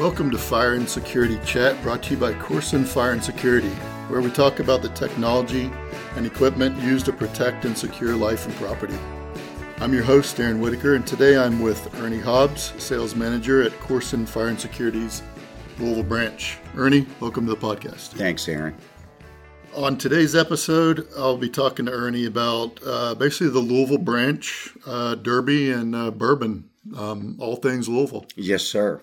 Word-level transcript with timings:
Welcome 0.00 0.32
to 0.32 0.38
Fire 0.38 0.74
and 0.74 0.88
Security 0.88 1.38
Chat, 1.46 1.80
brought 1.80 2.02
to 2.02 2.14
you 2.14 2.16
by 2.16 2.32
Koorsen 2.32 2.84
Fire 2.84 3.12
and 3.12 3.22
Security, 3.22 3.68
where 4.08 4.20
we 4.20 4.28
talk 4.28 4.58
about 4.58 4.82
the 4.82 4.88
technology 4.88 5.70
and 6.16 6.26
equipment 6.26 6.76
used 6.82 7.06
to 7.06 7.12
protect 7.12 7.64
and 7.64 7.78
secure 7.78 8.16
life 8.16 8.44
and 8.44 8.56
property. 8.56 8.96
I'm 9.78 9.94
your 9.94 10.02
host, 10.02 10.40
Aaron 10.40 10.60
Whitaker, 10.60 10.96
and 10.96 11.06
today 11.06 11.38
I'm 11.38 11.60
with 11.60 11.94
Ernie 12.00 12.18
Hobbs, 12.18 12.72
Sales 12.82 13.14
Manager 13.14 13.62
at 13.62 13.70
Koorsen 13.74 14.26
Fire 14.26 14.48
and 14.48 14.58
Security's 14.58 15.22
Louisville 15.78 16.02
branch. 16.02 16.58
Ernie, 16.76 17.06
welcome 17.20 17.46
to 17.46 17.54
the 17.54 17.60
podcast. 17.60 18.08
Thanks, 18.08 18.48
Aaron. 18.48 18.74
On 19.76 19.96
today's 19.96 20.34
episode, 20.34 21.06
I'll 21.16 21.38
be 21.38 21.48
talking 21.48 21.86
to 21.86 21.92
Ernie 21.92 22.26
about 22.26 22.80
uh, 22.84 23.14
basically 23.14 23.50
the 23.50 23.60
Louisville 23.60 23.98
branch, 23.98 24.74
uh, 24.88 25.14
Derby, 25.14 25.70
and 25.70 25.94
uh, 25.94 26.10
Bourbon, 26.10 26.68
um, 26.96 27.36
all 27.38 27.54
things 27.54 27.88
Louisville. 27.88 28.26
Yes, 28.34 28.64
sir. 28.64 29.00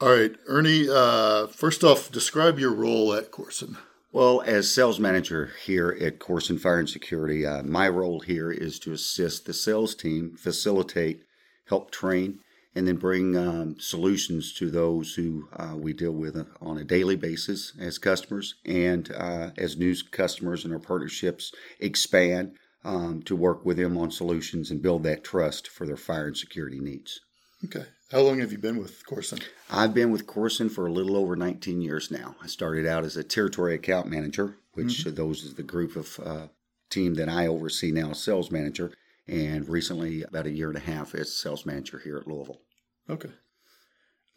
All 0.00 0.10
right, 0.10 0.32
Ernie, 0.46 0.88
uh, 0.88 1.48
first 1.48 1.82
off, 1.82 2.12
describe 2.12 2.60
your 2.60 2.72
role 2.72 3.12
at 3.14 3.32
Koorsen. 3.32 3.78
Well, 4.12 4.42
as 4.42 4.72
sales 4.72 5.00
manager 5.00 5.50
here 5.64 5.96
at 6.00 6.20
Koorsen 6.20 6.60
Fire 6.60 6.78
and 6.78 6.88
Security, 6.88 7.44
uh, 7.44 7.64
my 7.64 7.88
role 7.88 8.20
here 8.20 8.52
is 8.52 8.78
to 8.80 8.92
assist 8.92 9.44
the 9.44 9.52
sales 9.52 9.96
team, 9.96 10.36
facilitate, 10.36 11.24
help 11.66 11.90
train, 11.90 12.38
and 12.76 12.86
then 12.86 12.94
bring 12.94 13.36
um, 13.36 13.74
solutions 13.80 14.52
to 14.54 14.70
those 14.70 15.16
who 15.16 15.48
uh, 15.56 15.74
we 15.74 15.92
deal 15.92 16.12
with 16.12 16.46
on 16.60 16.78
a 16.78 16.84
daily 16.84 17.16
basis 17.16 17.72
as 17.80 17.98
customers 17.98 18.54
and 18.64 19.10
uh, 19.16 19.50
as 19.58 19.76
new 19.76 19.96
customers 20.12 20.64
and 20.64 20.72
our 20.72 20.78
partnerships 20.78 21.52
expand 21.80 22.52
um, 22.84 23.20
to 23.24 23.34
work 23.34 23.64
with 23.64 23.76
them 23.76 23.98
on 23.98 24.12
solutions 24.12 24.70
and 24.70 24.80
build 24.80 25.02
that 25.02 25.24
trust 25.24 25.66
for 25.66 25.88
their 25.88 25.96
fire 25.96 26.28
and 26.28 26.36
security 26.36 26.78
needs. 26.78 27.18
Okay. 27.64 27.86
How 28.10 28.20
long 28.20 28.40
have 28.40 28.52
you 28.52 28.58
been 28.58 28.78
with 28.78 29.04
Koorsen? 29.04 29.42
I've 29.70 29.92
been 29.92 30.10
with 30.10 30.26
Koorsen 30.26 30.70
for 30.70 30.86
a 30.86 30.92
little 30.92 31.14
over 31.14 31.36
19 31.36 31.82
years 31.82 32.10
now. 32.10 32.36
I 32.42 32.46
started 32.46 32.86
out 32.86 33.04
as 33.04 33.18
a 33.18 33.22
territory 33.22 33.74
account 33.74 34.06
manager, 34.06 34.56
which 34.72 35.04
mm-hmm. 35.04 35.14
those 35.14 35.44
is 35.44 35.54
the 35.54 35.62
group 35.62 35.94
of 35.94 36.18
uh, 36.24 36.46
team 36.88 37.14
that 37.14 37.28
I 37.28 37.46
oversee 37.46 37.92
now, 37.92 38.14
sales 38.14 38.50
manager, 38.50 38.92
and 39.26 39.68
recently 39.68 40.22
about 40.22 40.46
a 40.46 40.50
year 40.50 40.68
and 40.68 40.78
a 40.78 40.80
half 40.80 41.14
as 41.14 41.36
sales 41.36 41.66
manager 41.66 41.98
here 41.98 42.16
at 42.16 42.26
Louisville. 42.26 42.62
Okay. 43.10 43.30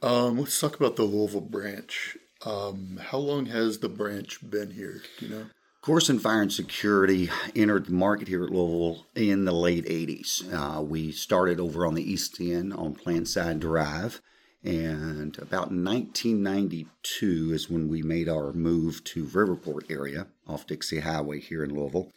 Um, 0.02 0.38
let's 0.38 0.60
talk 0.60 0.76
about 0.76 0.98
the 0.98 1.04
Louisville 1.04 1.40
branch. 1.40 2.18
Um, 2.46 3.00
how 3.02 3.20
long 3.20 3.46
has 3.46 3.80
the 3.80 3.88
branch 3.88 4.40
been 4.50 4.72
here? 4.72 5.02
Do 5.18 5.26
you 5.26 5.34
know? 5.34 5.46
Koorsen 5.82 6.22
Fire 6.22 6.44
and 6.44 6.54
Security 6.54 7.32
entered 7.56 7.88
the 7.88 7.94
market 7.94 8.28
here 8.28 8.44
at 8.44 8.52
Louisville 8.52 9.08
in 9.16 9.46
the 9.46 9.52
late 9.52 9.86
80s. 9.86 10.44
Uh, 10.54 10.80
we 10.80 11.12
started 11.12 11.60
over 11.60 11.88
on 11.88 11.96
the 11.96 12.04
East 12.04 12.40
End 12.40 12.72
on 12.72 12.94
Plantside 12.94 13.60
Drive, 13.60 14.22
and 14.64 15.36
about 15.40 15.72
1992 15.72 17.52
is 17.52 17.68
when 17.68 17.90
we 17.90 18.04
made 18.04 18.30
our 18.30 18.54
move 18.54 19.04
to 19.06 19.26
Riverport 19.26 19.90
area 19.90 20.28
off 20.46 20.68
Dixie 20.68 21.00
Highway 21.00 21.40
here 21.40 21.64
in 21.64 21.74
Louisville, 21.74 22.12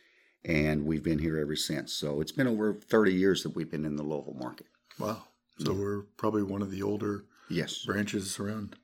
and 0.44 0.84
we've 0.84 1.02
been 1.02 1.20
here 1.20 1.38
ever 1.38 1.56
since. 1.56 1.94
So 1.94 2.20
it's 2.20 2.32
been 2.32 2.46
over 2.46 2.74
30 2.74 3.14
years 3.14 3.44
that 3.44 3.56
we've 3.56 3.70
been 3.70 3.86
in 3.86 3.96
the 3.96 4.02
Louisville 4.02 4.36
market. 4.38 4.66
Wow. 4.98 5.22
So 5.60 5.72
yeah. 5.72 5.80
we're 5.80 6.02
probably 6.18 6.42
one 6.42 6.60
of 6.60 6.70
the 6.70 6.82
older 6.82 7.24
yes. 7.48 7.82
branches 7.86 8.38
around. 8.38 8.76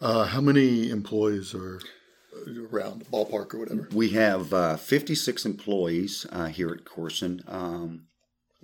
Uh, 0.00 0.26
how 0.26 0.40
many 0.40 0.90
employees 0.90 1.52
are 1.52 1.80
around 2.72 3.00
the 3.00 3.04
ballpark 3.06 3.54
or 3.54 3.58
whatever? 3.58 3.88
We 3.92 4.10
have 4.10 4.52
uh, 4.52 4.76
56 4.76 5.44
employees 5.44 6.26
uh, 6.30 6.46
here 6.46 6.70
at 6.70 6.84
Koorsen. 6.84 7.42
Um, 7.52 8.06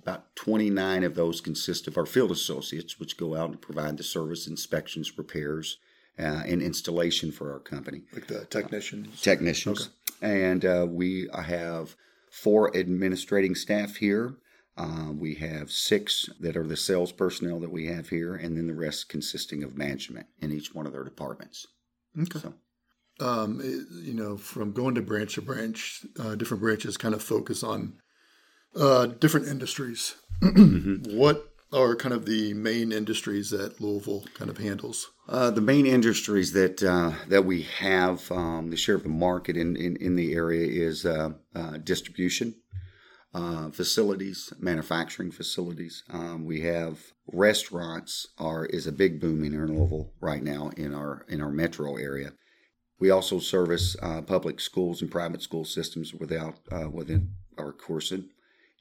about 0.01 0.35
29 0.35 1.03
of 1.03 1.15
those 1.15 1.41
consist 1.41 1.87
of 1.87 1.97
our 1.97 2.05
field 2.05 2.31
associates, 2.31 2.99
which 2.99 3.17
go 3.17 3.35
out 3.35 3.51
and 3.51 3.61
provide 3.61 3.97
the 3.97 4.03
service, 4.03 4.47
inspections, 4.47 5.17
repairs, 5.17 5.77
uh, 6.17 6.43
and 6.45 6.61
installation 6.61 7.31
for 7.31 7.51
our 7.53 7.59
company. 7.59 8.01
Like 8.13 8.27
the 8.27 8.45
technicians? 8.45 9.21
technicians. 9.21 9.89
Okay. 10.23 10.43
And 10.43 10.65
uh, 10.65 10.87
we 10.89 11.29
have 11.33 11.95
four 12.31 12.75
administrating 12.75 13.55
staff 13.55 13.97
here. 13.97 14.35
Uh, 14.77 15.11
we 15.11 15.35
have 15.35 15.71
six 15.71 16.29
that 16.39 16.57
are 16.57 16.65
the 16.65 16.77
sales 16.77 17.11
personnel 17.11 17.59
that 17.59 17.71
we 17.71 17.87
have 17.87 18.09
here, 18.09 18.35
and 18.35 18.57
then 18.57 18.67
the 18.67 18.73
rest 18.73 19.09
consisting 19.09 19.63
of 19.63 19.77
management 19.77 20.27
in 20.39 20.51
each 20.51 20.73
one 20.73 20.87
of 20.87 20.93
their 20.93 21.03
departments. 21.03 21.67
Okay. 22.19 22.39
So, 22.39 22.53
um, 23.19 23.61
you 24.03 24.13
know, 24.13 24.37
from 24.37 24.71
going 24.71 24.95
to 24.95 25.01
branch 25.01 25.35
to 25.35 25.41
branch, 25.41 26.05
uh, 26.19 26.35
different 26.35 26.61
branches 26.61 26.97
kind 26.97 27.13
of 27.13 27.21
focus 27.21 27.63
on 27.63 27.93
uh, 28.75 29.07
different 29.07 29.47
industries. 29.47 30.15
mm-hmm. 30.41 31.17
What 31.17 31.47
are 31.73 31.95
kind 31.95 32.13
of 32.13 32.25
the 32.25 32.53
main 32.53 32.91
industries 32.91 33.49
that 33.51 33.79
Louisville 33.79 34.25
kind 34.33 34.49
of 34.49 34.57
handles? 34.57 35.09
Uh, 35.29 35.51
the 35.51 35.61
main 35.61 35.85
industries 35.85 36.51
that 36.53 36.83
uh, 36.83 37.13
that 37.27 37.45
we 37.45 37.61
have 37.61 38.29
um, 38.31 38.69
the 38.69 38.77
share 38.77 38.95
of 38.95 39.03
the 39.03 39.09
market 39.09 39.55
in, 39.55 39.75
in, 39.75 39.95
in 39.97 40.15
the 40.15 40.33
area 40.33 40.67
is 40.67 41.05
uh, 41.05 41.29
uh, 41.55 41.77
distribution. 41.77 42.55
facilities, 43.71 44.51
manufacturing 44.59 45.31
facilities. 45.31 46.03
Um, 46.09 46.45
we 46.45 46.61
have 46.61 46.99
restaurants 47.31 48.27
are 48.37 48.65
is 48.65 48.87
a 48.87 48.91
big 48.91 49.21
boom 49.21 49.43
in 49.43 49.53
Louisville 49.53 50.11
right 50.19 50.43
now 50.43 50.71
in 50.75 50.93
our 50.93 51.25
in 51.29 51.39
our 51.41 51.51
metro 51.51 51.95
area. 51.95 52.33
We 53.01 53.09
also 53.09 53.39
service 53.39 53.95
uh, 53.99 54.21
public 54.21 54.59
schools 54.59 55.01
and 55.01 55.09
private 55.09 55.41
school 55.41 55.65
systems 55.65 56.13
without 56.13 56.59
uh, 56.71 56.87
within 56.87 57.31
our 57.57 57.73
Koorsen, 57.73 58.25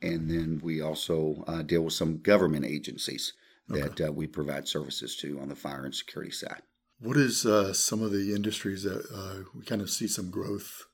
and 0.02 0.30
then 0.30 0.60
we 0.62 0.82
also 0.82 1.42
uh, 1.46 1.62
deal 1.62 1.80
with 1.80 1.94
some 1.94 2.18
government 2.18 2.66
agencies 2.66 3.32
that 3.68 3.92
okay. 3.92 4.04
Uh, 4.04 4.12
we 4.12 4.26
provide 4.26 4.68
services 4.68 5.16
to 5.16 5.40
on 5.40 5.48
the 5.48 5.56
fire 5.56 5.86
and 5.86 5.94
security 5.94 6.30
side. 6.30 6.60
What 7.00 7.16
is 7.16 7.46
uh, 7.46 7.72
some 7.72 8.02
of 8.02 8.12
the 8.12 8.34
industries 8.34 8.82
that 8.82 9.06
uh, 9.10 9.48
we 9.56 9.64
kind 9.64 9.80
of 9.80 9.88
see 9.88 10.06
some 10.06 10.30
growth 10.30 10.84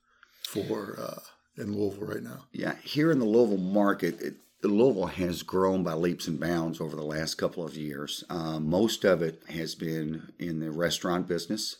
for 0.43 1.21
in 1.57 1.75
Louisville 1.75 2.07
right 2.07 2.23
now? 2.23 2.45
Yeah, 2.53 2.75
here 2.81 3.11
in 3.11 3.19
the 3.19 3.25
Louisville 3.25 3.57
market, 3.57 4.21
it, 4.21 4.35
Louisville 4.63 5.07
has 5.07 5.43
grown 5.43 5.83
by 5.83 5.93
leaps 5.95 6.29
and 6.29 6.39
bounds 6.39 6.79
over 6.79 6.95
the 6.95 7.03
last 7.03 7.35
couple 7.35 7.65
of 7.65 7.75
years. 7.75 8.23
most 8.29 9.03
of 9.03 9.21
it 9.21 9.43
has 9.49 9.75
been 9.75 10.31
in 10.39 10.61
the 10.61 10.71
restaurant 10.71 11.27
business 11.27 11.75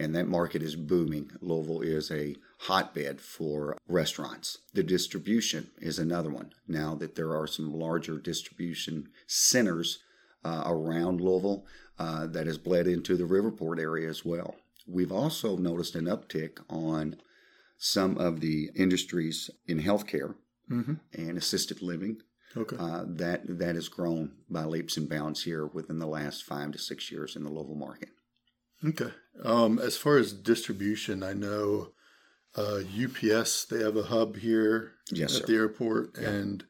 and 0.00 0.14
that 0.14 0.26
market 0.26 0.62
is 0.62 0.76
booming. 0.76 1.30
Louisville 1.42 1.82
is 1.82 2.10
a 2.10 2.34
hotbed 2.60 3.20
for 3.20 3.76
restaurants. 3.86 4.58
The 4.72 4.82
distribution 4.82 5.70
is 5.78 5.98
another 5.98 6.30
one. 6.30 6.52
Now 6.66 6.94
that 6.96 7.16
there 7.16 7.36
are 7.36 7.46
some 7.46 7.72
larger 7.72 8.18
distribution 8.18 9.10
centers 9.26 9.98
uh, 10.42 10.62
around 10.66 11.20
Louisville, 11.20 11.66
uh, 11.98 12.26
that 12.28 12.46
has 12.46 12.56
bled 12.56 12.86
into 12.86 13.14
the 13.14 13.24
Riverport 13.24 13.78
area 13.78 14.08
as 14.08 14.24
well. 14.24 14.56
We've 14.86 15.12
also 15.12 15.58
noticed 15.58 15.94
an 15.94 16.06
uptick 16.06 16.58
on 16.70 17.16
some 17.76 18.16
of 18.16 18.40
the 18.40 18.70
industries 18.74 19.50
in 19.66 19.82
healthcare 19.82 20.34
mm-hmm. 20.70 20.94
and 21.12 21.36
assisted 21.36 21.82
living. 21.82 22.22
Okay. 22.56 22.76
Uh, 22.78 23.04
that 23.06 23.42
that 23.46 23.76
has 23.76 23.88
grown 23.88 24.32
by 24.48 24.64
leaps 24.64 24.96
and 24.96 25.08
bounds 25.08 25.44
here 25.44 25.66
within 25.66 25.98
the 25.98 26.06
last 26.06 26.42
five 26.42 26.72
to 26.72 26.78
six 26.78 27.12
years 27.12 27.36
in 27.36 27.44
the 27.44 27.50
Louisville 27.50 27.76
market. 27.76 28.08
Okay. 28.84 29.10
Um, 29.44 29.78
as 29.78 29.96
far 29.96 30.16
as 30.16 30.32
distribution, 30.32 31.22
I 31.22 31.32
know 31.32 31.88
uh, 32.56 32.80
UPS 32.80 33.66
they 33.66 33.80
have 33.80 33.96
a 33.96 34.04
hub 34.04 34.36
here 34.36 34.92
yes, 35.10 35.34
at 35.34 35.40
sir. 35.42 35.46
the 35.46 35.54
airport, 35.54 36.10
yeah. 36.20 36.28
and 36.28 36.64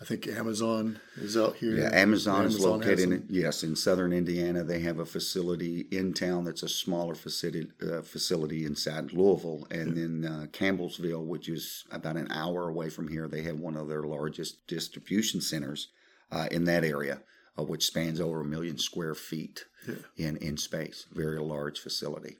I 0.00 0.04
think 0.04 0.26
Amazon 0.26 0.98
is 1.16 1.36
out 1.36 1.56
here. 1.56 1.76
Yeah, 1.76 1.90
Amazon, 1.92 2.42
Amazon 2.42 2.46
is 2.46 2.60
located 2.60 3.12
in 3.12 3.26
yes 3.28 3.62
in 3.62 3.76
southern 3.76 4.12
Indiana. 4.12 4.64
They 4.64 4.80
have 4.80 4.98
a 4.98 5.04
facility 5.04 5.86
in 5.90 6.14
town 6.14 6.44
that's 6.44 6.62
a 6.62 6.68
smaller 6.68 7.14
facility 7.14 7.68
uh, 7.82 8.02
facility 8.02 8.64
inside 8.64 9.12
Louisville, 9.12 9.66
and 9.70 9.96
then 9.96 10.24
uh, 10.24 10.46
Campbellsville, 10.46 11.26
which 11.26 11.48
is 11.48 11.84
about 11.90 12.16
an 12.16 12.30
hour 12.32 12.68
away 12.68 12.88
from 12.88 13.08
here, 13.08 13.28
they 13.28 13.42
have 13.42 13.58
one 13.58 13.76
of 13.76 13.88
their 13.88 14.04
largest 14.04 14.66
distribution 14.66 15.40
centers 15.40 15.88
uh, 16.32 16.48
in 16.50 16.64
that 16.64 16.84
area 16.84 17.20
uh, 17.58 17.62
which 17.62 17.86
spans 17.86 18.20
over 18.20 18.40
a 18.40 18.44
million 18.44 18.78
square 18.78 19.14
feet 19.14 19.64
yeah. 19.88 19.94
in, 20.16 20.36
in 20.38 20.56
space. 20.56 21.06
Very 21.12 21.40
large 21.40 21.78
facility. 21.78 22.36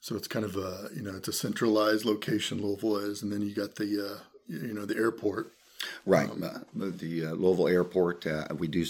So 0.00 0.16
it's 0.16 0.28
kind 0.28 0.44
of 0.44 0.56
a 0.56 0.88
you 0.94 1.02
know 1.02 1.14
it's 1.14 1.28
a 1.28 1.32
centralized 1.32 2.04
location 2.04 2.60
Louisville 2.60 2.96
is, 2.96 3.22
and 3.22 3.32
then 3.32 3.40
you 3.42 3.54
got 3.54 3.76
the 3.76 4.14
uh, 4.14 4.18
you 4.48 4.74
know 4.74 4.84
the 4.84 4.96
airport. 4.96 5.52
Right, 6.06 6.30
um, 6.30 6.42
uh, 6.42 6.58
the 6.74 7.26
uh, 7.26 7.32
Louisville 7.32 7.68
airport. 7.68 8.26
Uh, 8.26 8.46
we 8.56 8.68
do 8.68 8.84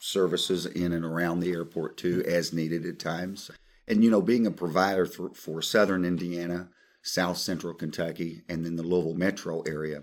services 0.00 0.66
in 0.66 0.92
and 0.92 1.04
around 1.04 1.40
the 1.40 1.52
airport 1.52 1.96
too, 1.96 2.24
as 2.26 2.52
needed 2.52 2.84
at 2.86 2.98
times. 2.98 3.50
And 3.86 4.04
you 4.04 4.10
know, 4.10 4.20
being 4.20 4.46
a 4.46 4.50
provider 4.50 5.06
for, 5.06 5.30
for 5.30 5.62
Southern 5.62 6.04
Indiana, 6.04 6.68
South 7.02 7.38
Central 7.38 7.74
Kentucky, 7.74 8.42
and 8.48 8.64
then 8.64 8.76
the 8.76 8.82
Louisville 8.82 9.14
metro 9.14 9.62
area, 9.62 10.02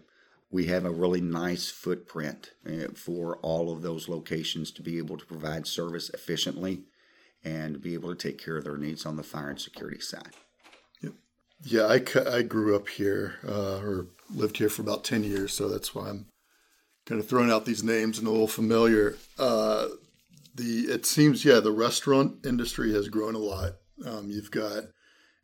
we 0.55 0.67
have 0.67 0.85
a 0.85 0.89
really 0.89 1.19
nice 1.19 1.69
footprint 1.69 2.51
uh, 2.65 2.87
for 2.95 3.35
all 3.41 3.73
of 3.73 3.81
those 3.81 4.07
locations 4.07 4.71
to 4.71 4.81
be 4.81 4.97
able 4.97 5.17
to 5.17 5.25
provide 5.25 5.67
service 5.67 6.09
efficiently 6.11 6.83
and 7.43 7.81
be 7.81 7.93
able 7.93 8.07
to 8.07 8.15
take 8.15 8.41
care 8.41 8.55
of 8.55 8.63
their 8.63 8.77
needs 8.77 9.05
on 9.05 9.17
the 9.17 9.23
fire 9.23 9.49
and 9.49 9.59
security 9.59 9.99
side. 9.99 10.31
Yep. 11.01 11.11
Yeah, 11.61 11.87
I, 11.87 12.37
I 12.37 12.41
grew 12.41 12.73
up 12.73 12.87
here 12.87 13.35
uh, 13.45 13.79
or 13.79 14.07
lived 14.33 14.55
here 14.55 14.69
for 14.69 14.81
about 14.81 15.03
10 15.03 15.25
years, 15.25 15.51
so 15.51 15.67
that's 15.67 15.93
why 15.93 16.07
I'm 16.07 16.27
kind 17.05 17.19
of 17.19 17.27
throwing 17.27 17.51
out 17.51 17.65
these 17.65 17.83
names 17.83 18.17
and 18.17 18.25
a 18.25 18.31
little 18.31 18.47
familiar. 18.47 19.17
Uh, 19.37 19.87
the 20.55 20.83
it 20.83 21.05
seems 21.05 21.43
yeah 21.43 21.59
the 21.59 21.73
restaurant 21.73 22.45
industry 22.45 22.93
has 22.93 23.09
grown 23.09 23.35
a 23.35 23.39
lot. 23.39 23.73
Um, 24.05 24.29
you've 24.29 24.51
got 24.51 24.85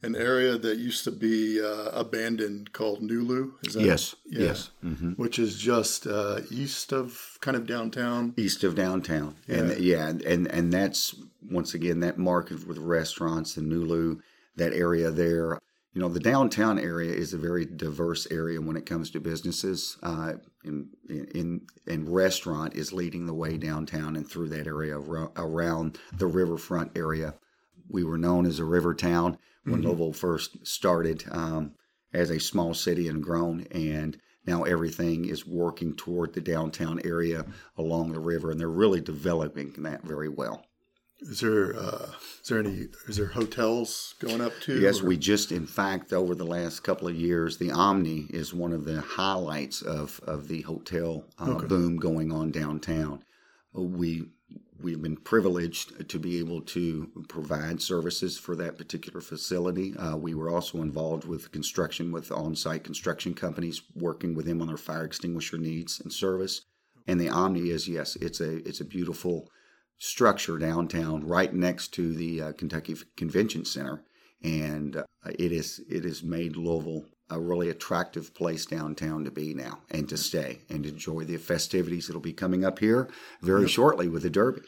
an 0.03 0.15
area 0.15 0.57
that 0.57 0.77
used 0.77 1.03
to 1.03 1.11
be 1.11 1.61
uh, 1.61 1.89
abandoned 1.91 2.73
called 2.73 3.01
Nulu. 3.01 3.51
Is 3.65 3.73
that, 3.73 3.83
yes, 3.83 4.15
yeah, 4.25 4.45
yes, 4.47 4.71
mm-hmm. 4.83 5.11
which 5.11 5.37
is 5.37 5.57
just 5.57 6.07
uh, 6.07 6.41
east 6.49 6.91
of 6.91 7.37
kind 7.41 7.55
of 7.55 7.67
downtown. 7.67 8.33
East 8.37 8.63
of 8.63 8.75
downtown, 8.75 9.35
yeah. 9.47 9.57
and 9.57 9.79
yeah, 9.79 10.07
and 10.07 10.47
and 10.47 10.73
that's 10.73 11.15
once 11.49 11.73
again 11.73 11.99
that 12.01 12.17
market 12.17 12.67
with 12.67 12.77
restaurants 12.77 13.57
and 13.57 13.71
Nulu, 13.71 14.19
that 14.55 14.73
area 14.73 15.11
there. 15.11 15.59
You 15.93 15.99
know, 15.99 16.07
the 16.07 16.21
downtown 16.21 16.79
area 16.79 17.11
is 17.11 17.33
a 17.33 17.37
very 17.37 17.65
diverse 17.65 18.25
area 18.31 18.61
when 18.61 18.77
it 18.77 18.85
comes 18.85 19.11
to 19.11 19.19
businesses. 19.19 19.97
Uh, 20.01 20.35
in, 20.63 20.87
in, 21.09 21.67
in 21.85 22.09
restaurant 22.09 22.75
is 22.75 22.93
leading 22.93 23.25
the 23.25 23.33
way 23.33 23.57
downtown 23.57 24.15
and 24.15 24.25
through 24.25 24.47
that 24.49 24.67
area 24.67 24.97
around 24.97 25.99
the 26.13 26.27
riverfront 26.27 26.97
area. 26.97 27.33
We 27.89 28.05
were 28.05 28.17
known 28.17 28.45
as 28.45 28.59
a 28.59 28.63
river 28.63 28.93
town 28.93 29.37
when 29.63 29.81
mm-hmm. 29.81 29.87
Louisville 29.87 30.13
first 30.13 30.65
started 30.65 31.23
um, 31.31 31.73
as 32.13 32.29
a 32.29 32.39
small 32.39 32.73
city 32.73 33.07
and 33.07 33.23
grown, 33.23 33.67
and 33.71 34.17
now 34.45 34.63
everything 34.63 35.25
is 35.25 35.45
working 35.45 35.95
toward 35.95 36.33
the 36.33 36.41
downtown 36.41 36.99
area 37.03 37.45
along 37.77 38.11
the 38.11 38.19
river, 38.19 38.51
and 38.51 38.59
they're 38.59 38.69
really 38.69 39.01
developing 39.01 39.73
that 39.83 40.03
very 40.03 40.29
well. 40.29 40.65
Is 41.21 41.39
there 41.39 41.75
uh, 41.75 42.09
is 42.41 42.49
there 42.49 42.59
any 42.59 42.87
is 43.07 43.17
there 43.17 43.27
hotels 43.27 44.15
going 44.19 44.41
up 44.41 44.53
too? 44.59 44.79
Yes, 44.79 45.01
or? 45.01 45.05
we 45.05 45.17
just 45.17 45.51
in 45.51 45.67
fact 45.67 46.11
over 46.13 46.33
the 46.33 46.45
last 46.45 46.79
couple 46.79 47.07
of 47.07 47.15
years, 47.15 47.57
the 47.57 47.69
Omni 47.69 48.25
is 48.31 48.55
one 48.55 48.73
of 48.73 48.85
the 48.85 49.01
highlights 49.01 49.83
of 49.83 50.19
of 50.25 50.47
the 50.47 50.61
hotel 50.61 51.25
uh, 51.39 51.51
okay. 51.51 51.67
boom 51.67 51.97
going 51.97 52.31
on 52.31 52.49
downtown. 52.49 53.23
We 53.71 54.29
we've 54.83 55.01
been 55.01 55.17
privileged 55.17 56.09
to 56.09 56.19
be 56.19 56.39
able 56.39 56.61
to 56.61 57.09
provide 57.27 57.81
services 57.81 58.37
for 58.37 58.55
that 58.55 58.77
particular 58.77 59.21
facility. 59.21 59.95
Uh, 59.97 60.15
we 60.17 60.33
were 60.33 60.49
also 60.49 60.81
involved 60.81 61.25
with 61.25 61.51
construction 61.51 62.11
with 62.11 62.31
on-site 62.31 62.83
construction 62.83 63.33
companies, 63.33 63.81
working 63.95 64.35
with 64.35 64.45
them 64.45 64.61
on 64.61 64.67
their 64.67 64.77
fire 64.77 65.05
extinguisher 65.05 65.57
needs 65.57 65.99
and 65.99 66.11
service. 66.11 66.61
And 67.07 67.19
the 67.19 67.29
Omni 67.29 67.69
is 67.69 67.87
yes, 67.87 68.15
it's 68.17 68.41
a 68.41 68.57
it's 68.67 68.81
a 68.81 68.85
beautiful 68.85 69.49
structure 69.97 70.57
downtown, 70.57 71.25
right 71.25 71.53
next 71.53 71.89
to 71.95 72.13
the 72.13 72.41
uh, 72.41 72.51
Kentucky 72.53 72.95
Convention 73.15 73.65
Center, 73.65 74.03
and 74.43 74.97
uh, 74.97 75.03
it 75.37 75.51
is 75.51 75.81
it 75.89 76.03
has 76.03 76.23
made 76.23 76.55
Louisville 76.55 77.05
a 77.31 77.39
really 77.39 77.69
attractive 77.69 78.33
place 78.35 78.65
downtown 78.65 79.23
to 79.23 79.31
be 79.31 79.53
now 79.53 79.79
and 79.89 80.07
to 80.09 80.17
stay 80.17 80.59
and 80.69 80.85
enjoy 80.85 81.23
the 81.23 81.37
festivities 81.37 82.07
that'll 82.07 82.21
be 82.21 82.33
coming 82.33 82.63
up 82.63 82.79
here 82.79 83.09
very 83.41 83.61
yep. 83.61 83.69
shortly 83.69 84.07
with 84.07 84.21
the 84.21 84.29
Derby. 84.29 84.61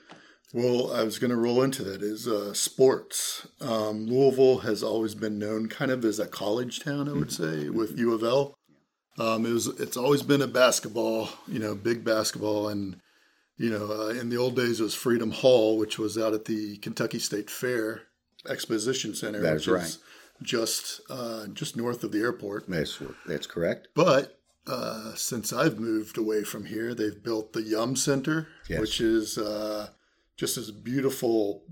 Well, 0.54 0.94
I 0.94 1.04
was 1.04 1.20
going 1.20 1.32
to 1.32 1.38
roll 1.38 1.64
into 1.64 1.84
that 1.84 2.04
is 2.04 2.28
uh, 2.28 2.54
sports. 2.54 3.48
Um, 3.60 4.06
Louisville 4.06 4.60
has 4.60 4.84
always 4.84 5.16
been 5.16 5.40
known 5.40 5.68
kind 5.68 5.92
of 5.92 6.06
as 6.06 6.20
a 6.20 6.28
college 6.28 6.80
town, 6.80 7.10
I 7.10 7.14
would 7.14 7.30
mm-hmm. 7.30 7.64
say, 7.64 7.70
with 7.70 7.98
U 7.98 8.14
of 8.14 8.24
L. 8.24 8.56
Um, 9.18 9.46
it 9.46 9.52
was 9.52 9.68
it's 9.68 9.98
always 9.98 10.24
been 10.24 10.42
a 10.42 10.48
basketball, 10.48 11.30
you 11.48 11.60
know, 11.60 11.76
big 11.76 12.04
basketball, 12.04 12.70
and 12.70 12.98
you 13.58 13.70
know, 13.70 13.92
uh, 13.92 14.08
in 14.10 14.30
the 14.30 14.38
old 14.38 14.56
days 14.56 14.80
it 14.80 14.84
was 14.84 14.96
Freedom 14.96 15.32
Hall, 15.32 15.78
which 15.78 16.00
was 16.00 16.18
out 16.18 16.34
at 16.34 16.46
the 16.46 16.78
Kentucky 16.78 17.20
State 17.20 17.50
Fair 17.50 18.04
Exposition 18.48 19.14
Center. 19.14 19.40
That's 19.40 19.68
right. 19.68 19.84
Is, 19.84 20.00
just 20.42 21.02
uh, 21.10 21.48
just 21.48 21.76
north 21.76 22.04
of 22.04 22.12
the 22.12 22.20
airport. 22.20 22.68
That's 22.68 23.02
that's 23.26 23.48
correct. 23.48 23.90
But 23.94 24.40
uh, 24.68 25.14
since 25.16 25.52
I've 25.52 25.80
moved 25.80 26.18
away 26.18 26.44
from 26.44 26.66
here, 26.66 26.94
they've 26.94 27.22
built 27.22 27.54
the 27.54 27.64
Yum 27.64 27.96
Center, 27.96 28.48
yes. 28.70 28.80
which 28.80 29.02
is 29.02 29.38
uh, 29.38 29.90
just 30.38 30.56
this 30.56 30.72
beautiful 30.72 31.64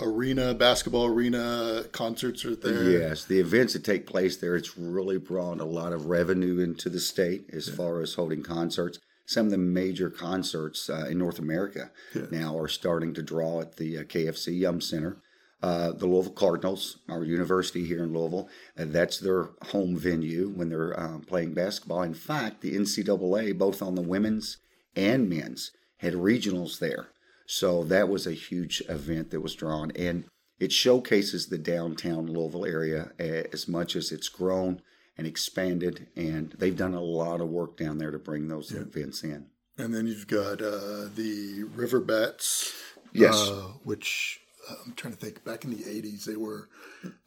arena, 0.00 0.54
basketball 0.54 1.06
arena. 1.06 1.84
Concerts 1.92 2.44
are 2.44 2.56
there. 2.56 2.90
Yes, 2.90 3.24
the 3.24 3.40
events 3.40 3.74
that 3.74 3.84
take 3.84 4.06
place 4.06 4.36
there, 4.36 4.56
it's 4.56 4.76
really 4.76 5.18
brought 5.18 5.60
a 5.60 5.64
lot 5.64 5.92
of 5.92 6.06
revenue 6.06 6.58
into 6.58 6.88
the 6.88 7.00
state 7.00 7.48
as 7.52 7.68
yeah. 7.68 7.74
far 7.74 8.00
as 8.00 8.14
holding 8.14 8.42
concerts. 8.42 8.98
Some 9.26 9.46
of 9.46 9.52
the 9.52 9.58
major 9.58 10.10
concerts 10.10 10.90
uh, 10.90 11.06
in 11.08 11.18
North 11.18 11.38
America 11.38 11.90
yeah. 12.14 12.26
now 12.30 12.58
are 12.58 12.68
starting 12.68 13.14
to 13.14 13.22
draw 13.22 13.60
at 13.60 13.76
the 13.76 13.98
uh, 13.98 14.02
KFC 14.02 14.58
Yum 14.58 14.82
Center. 14.82 15.16
Uh, 15.64 15.92
the 15.92 16.04
Louisville 16.04 16.34
Cardinals, 16.34 16.98
our 17.08 17.24
university 17.24 17.86
here 17.86 18.04
in 18.04 18.12
Louisville, 18.12 18.50
and 18.76 18.92
that's 18.92 19.18
their 19.18 19.48
home 19.62 19.96
venue 19.96 20.50
when 20.50 20.68
they're 20.68 21.00
um, 21.00 21.22
playing 21.22 21.54
basketball. 21.54 22.02
In 22.02 22.12
fact, 22.12 22.60
the 22.60 22.76
NCAA, 22.76 23.56
both 23.56 23.80
on 23.80 23.94
the 23.94 24.02
women's 24.02 24.58
and 24.94 25.26
men's, 25.26 25.70
had 26.00 26.12
regionals 26.12 26.80
there. 26.80 27.08
So 27.46 27.82
that 27.84 28.10
was 28.10 28.26
a 28.26 28.32
huge 28.32 28.82
event 28.90 29.30
that 29.30 29.40
was 29.40 29.54
drawn. 29.54 29.90
And 29.92 30.26
it 30.60 30.70
showcases 30.70 31.46
the 31.46 31.56
downtown 31.56 32.26
Louisville 32.26 32.66
area 32.66 33.12
as 33.18 33.66
much 33.66 33.96
as 33.96 34.12
it's 34.12 34.28
grown 34.28 34.82
and 35.16 35.26
expanded. 35.26 36.08
And 36.14 36.54
they've 36.58 36.76
done 36.76 36.92
a 36.92 37.00
lot 37.00 37.40
of 37.40 37.48
work 37.48 37.78
down 37.78 37.96
there 37.96 38.10
to 38.10 38.18
bring 38.18 38.48
those 38.48 38.70
yeah. 38.70 38.80
events 38.80 39.24
in. 39.24 39.46
And 39.78 39.94
then 39.94 40.08
you've 40.08 40.28
got 40.28 40.60
uh, 40.60 41.08
the 41.16 41.64
River 41.74 42.00
Bats, 42.00 42.70
yes, 43.14 43.48
uh, 43.48 43.68
which 43.82 44.42
I'm 44.84 44.92
trying 44.94 45.14
to 45.14 45.18
think. 45.18 45.44
Back 45.44 45.64
in 45.64 45.70
the 45.70 45.82
'80s, 45.82 46.24
they 46.24 46.36
were 46.36 46.68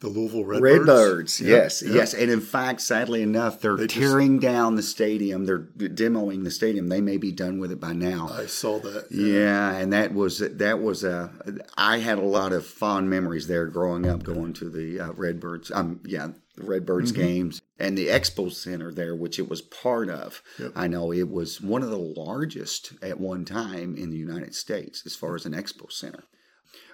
the 0.00 0.08
Louisville 0.08 0.44
Redbirds. 0.44 0.78
Redbirds, 0.78 1.40
yes, 1.40 1.82
yes. 1.86 2.14
And 2.14 2.30
in 2.30 2.40
fact, 2.40 2.80
sadly 2.80 3.22
enough, 3.22 3.60
they're 3.60 3.76
they 3.76 3.86
tearing 3.86 4.40
just, 4.40 4.52
down 4.52 4.76
the 4.76 4.82
stadium. 4.82 5.46
They're 5.46 5.58
demoing 5.58 6.44
the 6.44 6.50
stadium. 6.50 6.88
They 6.88 7.00
may 7.00 7.16
be 7.16 7.32
done 7.32 7.58
with 7.58 7.70
it 7.72 7.80
by 7.80 7.92
now. 7.92 8.28
I 8.32 8.46
saw 8.46 8.78
that. 8.80 9.06
Yeah, 9.10 9.72
yeah 9.72 9.76
and 9.76 9.92
that 9.92 10.14
was 10.14 10.38
that 10.38 10.80
was 10.80 11.04
a. 11.04 11.30
I 11.76 11.98
had 11.98 12.18
a 12.18 12.22
lot 12.22 12.52
of 12.52 12.66
fond 12.66 13.10
memories 13.10 13.46
there 13.46 13.66
growing 13.66 14.06
up, 14.06 14.22
going 14.22 14.52
to 14.54 14.68
the 14.68 15.00
uh, 15.00 15.12
Redbirds. 15.12 15.70
Um, 15.70 16.00
yeah, 16.04 16.28
the 16.58 16.64
Redbirds 16.64 17.12
mm-hmm. 17.12 17.22
games 17.22 17.62
and 17.78 17.96
the 17.96 18.08
Expo 18.08 18.52
Center 18.52 18.92
there, 18.92 19.14
which 19.14 19.38
it 19.38 19.48
was 19.48 19.62
part 19.62 20.10
of. 20.10 20.42
Yep. 20.58 20.72
I 20.74 20.88
know 20.88 21.12
it 21.12 21.30
was 21.30 21.60
one 21.60 21.82
of 21.82 21.90
the 21.90 21.98
largest 21.98 22.94
at 23.02 23.20
one 23.20 23.44
time 23.44 23.96
in 23.96 24.10
the 24.10 24.16
United 24.16 24.54
States 24.54 25.02
as 25.06 25.14
far 25.14 25.34
as 25.36 25.46
an 25.46 25.52
Expo 25.52 25.90
Center. 25.90 26.24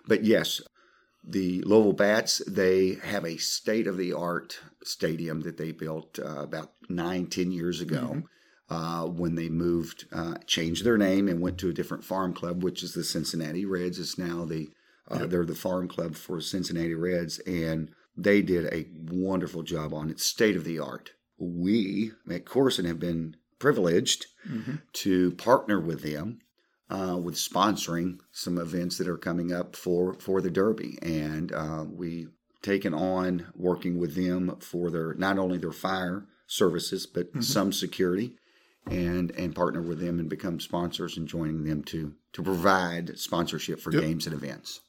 But 0.07 0.25
yes, 0.25 0.61
the 1.23 1.63
Louisville 1.63 1.93
Bats, 1.93 2.43
they 2.47 2.99
have 3.03 3.25
a 3.25 3.39
state 3.39 3.87
of 3.87 3.97
the 3.97 4.13
art 4.13 4.61
stadium 4.83 5.41
that 5.43 5.57
they 5.57 5.73
built 5.73 6.19
uh, 6.19 6.43
about 6.43 6.73
nine, 6.89 7.27
ten 7.27 7.51
years 7.51 7.81
ago. 7.81 7.97
Mm-hmm. 7.97 8.21
Uh, 8.71 9.05
when 9.05 9.35
they 9.35 9.51
moved, 9.51 10.07
uh, 10.11 10.35
changed 10.47 10.85
their 10.85 10.97
name 10.97 11.29
and 11.29 11.43
went 11.43 11.59
to 11.59 11.69
a 11.69 11.73
different 11.73 12.03
farm 12.03 12.33
club, 12.33 12.63
which 12.63 12.83
is 12.83 12.95
the 12.95 13.05
Cincinnati 13.05 13.67
Reds. 13.67 13.99
It's 13.99 14.17
now 14.17 14.47
the 14.47 14.71
uh, 15.11 15.19
yep. 15.21 15.31
they're 15.31 15.45
the 15.45 15.55
farm 15.55 15.87
club 15.87 16.15
for 16.15 16.41
Cincinnati 16.41 16.95
Reds, 16.95 17.39
and 17.41 17.91
they 18.17 18.41
did 18.41 18.73
a 18.73 18.87
wonderful 19.13 19.63
job 19.63 19.93
on 19.93 20.09
it, 20.09 20.19
state 20.19 20.57
of 20.57 20.65
the 20.65 20.79
art. 20.79 21.13
We 21.37 22.13
at 22.31 22.47
Koorsen 22.47 22.87
have 22.87 22.99
been 22.99 23.37
privileged 23.59 24.27
mm-hmm. 24.49 24.77
to 24.93 25.33
partner 25.33 25.79
with 25.79 26.03
them 26.03 26.41
uh, 26.91 27.17
with 27.17 27.35
sponsoring 27.35 28.19
some 28.33 28.59
events 28.59 28.99
that 28.99 29.09
are 29.09 29.17
coming 29.17 29.53
up 29.53 29.77
for 29.77 30.15
for 30.15 30.41
the 30.41 30.51
Derby, 30.51 30.99
and 31.03 31.53
uh, 31.53 31.85
we 31.89 32.29
taken 32.63 32.95
on 32.95 33.47
working 33.55 33.99
with 33.99 34.15
them 34.15 34.57
for 34.61 34.91
their 34.91 35.15
not 35.15 35.39
only 35.39 35.59
their 35.59 35.73
fire 35.73 36.27
services 36.47 37.07
but 37.07 37.29
mm-hmm. 37.29 37.41
some 37.41 37.73
security, 37.73 38.37
and 38.91 39.31
and 39.33 39.55
partner 39.55 39.83
with 39.83 39.99
them 39.99 40.19
and 40.19 40.29
become 40.29 40.61
sponsors 40.61 41.17
and 41.17 41.29
joining 41.29 41.65
them 41.65 41.83
to 41.85 42.15
to 42.33 42.43
provide 42.43 43.19
sponsorship 43.19 43.81
for 43.81 43.93
yep. 43.93 44.03
games 44.03 44.27
and 44.27 44.35
events. 44.35 44.81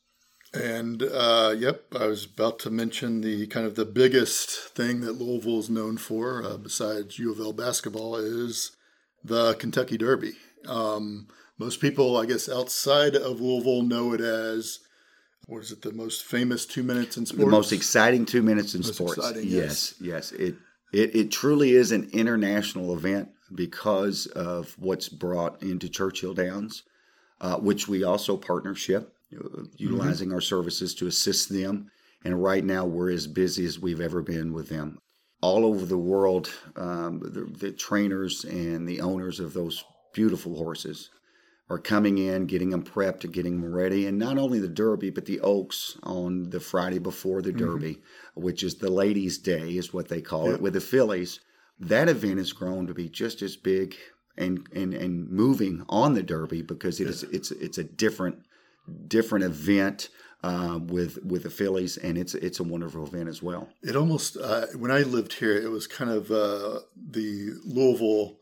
And 0.53 1.03
uh, 1.03 1.53
yep, 1.57 1.85
I 1.99 2.07
was 2.07 2.25
about 2.25 2.59
to 2.59 2.69
mention 2.69 3.21
the 3.21 3.45
kind 3.47 3.65
of 3.65 3.75
the 3.75 3.85
biggest 3.85 4.49
thing 4.73 5.01
that 5.01 5.19
Louisville 5.19 5.59
is 5.59 5.69
known 5.69 5.97
for, 5.97 6.43
uh, 6.43 6.57
besides 6.57 7.19
U 7.19 7.31
of 7.31 7.39
L 7.39 7.51
basketball, 7.51 8.15
is 8.15 8.71
the 9.23 9.55
Kentucky 9.55 9.97
Derby. 9.97 10.33
Um, 10.67 11.27
most 11.57 11.79
people, 11.79 12.17
I 12.17 12.25
guess, 12.25 12.49
outside 12.49 13.15
of 13.15 13.39
Louisville 13.39 13.83
know 13.83 14.13
it 14.13 14.21
as 14.21 14.79
what 15.47 15.61
is 15.61 15.71
it? 15.71 15.81
The 15.81 15.93
most 15.93 16.23
famous 16.23 16.65
two 16.65 16.83
minutes 16.83 17.17
in 17.17 17.25
sports. 17.25 17.45
The 17.45 17.51
most 17.51 17.71
exciting 17.71 18.25
two 18.25 18.41
minutes 18.41 18.73
in 18.73 18.81
most 18.81 18.95
sports. 18.95 19.17
Exciting, 19.17 19.47
yes, 19.47 19.93
yes. 20.01 20.31
It, 20.31 20.55
it 20.91 21.15
it 21.15 21.31
truly 21.31 21.73
is 21.73 21.91
an 21.91 22.09
international 22.13 22.95
event 22.95 23.29
because 23.53 24.25
of 24.27 24.75
what's 24.79 25.07
brought 25.07 25.61
into 25.61 25.87
Churchill 25.87 26.33
Downs, 26.33 26.83
uh, 27.41 27.57
which 27.57 27.87
we 27.87 28.03
also 28.03 28.37
partnership, 28.37 29.13
uh, 29.33 29.63
utilizing 29.77 30.29
mm-hmm. 30.29 30.35
our 30.35 30.41
services 30.41 30.95
to 30.95 31.07
assist 31.07 31.49
them. 31.49 31.91
And 32.23 32.41
right 32.41 32.63
now, 32.63 32.85
we're 32.85 33.11
as 33.11 33.27
busy 33.27 33.65
as 33.65 33.79
we've 33.79 34.01
ever 34.01 34.23
been 34.23 34.51
with 34.51 34.69
them. 34.69 34.97
All 35.41 35.63
over 35.63 35.85
the 35.85 35.97
world, 35.97 36.51
um, 36.75 37.19
the, 37.19 37.41
the 37.41 37.71
trainers 37.71 38.43
and 38.45 38.87
the 38.87 39.01
owners 39.01 39.39
of 39.39 39.53
those 39.53 39.83
beautiful 40.15 40.55
horses 40.55 41.11
are 41.69 41.77
coming 41.77 42.17
in, 42.17 42.45
getting 42.45 42.69
them 42.69 42.83
prepped, 42.83 43.29
getting 43.31 43.59
them 43.59 43.73
ready. 43.73 44.07
And 44.07 44.17
not 44.17 44.37
only 44.37 44.59
the 44.59 44.67
Derby, 44.67 45.09
but 45.09 45.25
the 45.25 45.39
Oaks 45.41 45.97
on 46.03 46.49
the 46.49 46.59
Friday 46.59 46.99
before 46.99 47.41
the 47.41 47.49
mm-hmm. 47.49 47.65
Derby, 47.65 47.93
mm-hmm. 47.95 48.41
which 48.41 48.63
is 48.63 48.75
the 48.75 48.91
Ladies' 48.91 49.37
Day, 49.37 49.77
is 49.77 49.93
what 49.93 50.07
they 50.07 50.21
call 50.21 50.45
yep. 50.45 50.55
it, 50.55 50.61
with 50.61 50.73
the 50.73 50.81
fillies. 50.81 51.39
That 51.79 52.07
event 52.07 52.37
has 52.37 52.53
grown 52.53 52.87
to 52.87 52.93
be 52.93 53.09
just 53.09 53.41
as 53.41 53.57
big 53.57 53.95
and, 54.37 54.67
and, 54.73 54.93
and 54.93 55.29
moving 55.29 55.83
on 55.89 56.13
the 56.13 56.23
Derby 56.23 56.61
because 56.61 56.99
it 56.99 57.05
yeah. 57.05 57.09
is, 57.09 57.23
it's, 57.23 57.51
it's 57.51 57.77
a 57.77 57.83
different 57.83 58.37
different 59.07 59.43
event 59.43 60.09
uh, 60.43 60.79
with 60.79 61.17
with 61.25 61.41
the 61.41 61.49
fillies, 61.49 61.97
and 61.97 62.19
it's 62.19 62.35
it's 62.35 62.59
a 62.59 62.63
wonderful 62.63 63.03
event 63.03 63.27
as 63.27 63.41
well. 63.41 63.67
It 63.81 63.95
almost 63.95 64.37
uh, 64.37 64.67
when 64.77 64.91
I 64.91 64.99
lived 64.99 65.33
here, 65.33 65.57
it 65.57 65.71
was 65.71 65.87
kind 65.87 66.11
of 66.11 66.29
uh, 66.29 66.81
the 66.95 67.53
Louisville, 67.65 68.37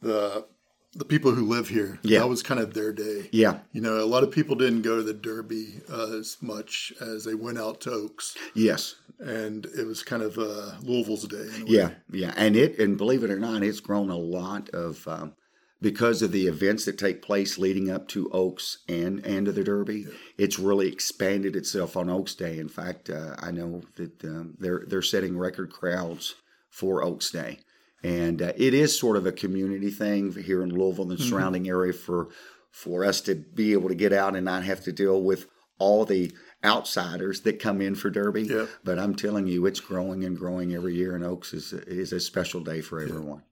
the 0.00 0.46
the 0.94 1.04
people 1.04 1.32
who 1.32 1.44
live 1.44 1.68
here. 1.68 1.98
Yeah. 2.02 2.20
that 2.20 2.28
was 2.28 2.42
kind 2.42 2.60
of 2.60 2.74
their 2.74 2.92
day. 2.92 3.28
Yeah, 3.32 3.60
You 3.72 3.80
know, 3.80 3.98
a 4.02 4.06
lot 4.06 4.22
of 4.22 4.30
people 4.30 4.54
didn't 4.56 4.82
go 4.82 4.96
to 4.96 5.02
the 5.02 5.14
Derby 5.14 5.80
uh, 5.90 6.12
as 6.18 6.36
much 6.40 6.92
as 7.00 7.24
they 7.24 7.34
went 7.34 7.58
out 7.58 7.80
to 7.82 7.90
Oaks, 7.90 8.36
yes, 8.54 8.94
and 9.18 9.66
it 9.76 9.86
was 9.86 10.02
kind 10.02 10.22
of 10.22 10.38
uh, 10.38 10.72
Louisville's 10.82 11.26
day. 11.26 11.36
in 11.56 11.62
a 11.62 11.64
way. 11.64 11.70
yeah, 11.70 11.90
yeah, 12.10 12.32
and 12.36 12.56
it 12.56 12.78
and 12.78 12.96
believe 12.96 13.24
it 13.24 13.30
or 13.30 13.38
not, 13.38 13.62
it's 13.62 13.80
grown 13.80 14.10
a 14.10 14.16
lot 14.16 14.68
of. 14.70 15.06
Um, 15.08 15.34
because 15.82 16.22
of 16.22 16.32
the 16.32 16.46
events 16.46 16.86
that 16.86 16.96
take 16.96 17.20
place 17.20 17.58
leading 17.58 17.90
up 17.90 18.08
to 18.08 18.30
Oaks 18.30 18.78
and 18.88 19.18
and 19.26 19.44
to 19.44 19.52
the 19.52 19.62
Derby, 19.64 20.06
it's 20.38 20.58
really 20.58 20.90
expanded 20.90 21.54
itself 21.56 21.94
on 21.94 22.08
Oaks 22.08 22.34
Day. 22.34 22.58
In 22.58 22.68
fact, 22.70 23.10
uh, 23.10 23.36
I 23.38 23.50
know 23.50 23.82
that 23.96 24.24
um, 24.24 24.54
they're 24.58 24.84
they're 24.86 25.02
setting 25.02 25.36
record 25.36 25.70
crowds 25.70 26.36
for 26.70 27.02
Oaks 27.04 27.30
Day, 27.30 27.58
and 28.04 28.42
uh, 28.42 28.52
it 28.56 28.74
is 28.74 28.96
sort 28.96 29.16
of 29.16 29.26
a 29.26 29.32
community 29.32 29.90
thing 29.90 30.30
here 30.32 30.62
in 30.62 30.68
Louisville 30.68 31.10
and 31.10 31.18
the 31.18 31.24
surrounding 31.24 31.68
area 31.68 31.92
for 31.92 32.28
for 32.70 33.04
us 33.04 33.20
to 33.22 33.34
be 33.34 33.72
able 33.72 33.88
to 33.88 33.94
get 33.94 34.12
out 34.12 34.36
and 34.36 34.44
not 34.44 34.64
have 34.64 34.82
to 34.82 34.92
deal 34.92 35.22
with 35.22 35.46
all 35.78 36.04
the 36.04 36.32
outsiders 36.64 37.40
that 37.42 37.58
come 37.60 37.80
in 37.80 37.94
for 37.94 38.10
Derby. 38.10 38.42
Yep. 38.42 38.68
But 38.82 38.98
I'm 38.98 39.14
telling 39.14 39.46
you, 39.46 39.64
it's 39.66 39.80
growing 39.80 40.24
and 40.24 40.36
growing 40.36 40.74
every 40.74 40.94
year, 40.94 41.14
and 41.16 41.24
Oaks 41.24 41.54
is 41.54 41.72
is 41.72 42.12
a 42.12 42.20
special 42.20 42.60
day 42.60 42.80
for 42.80 43.00
everyone. 43.00 43.42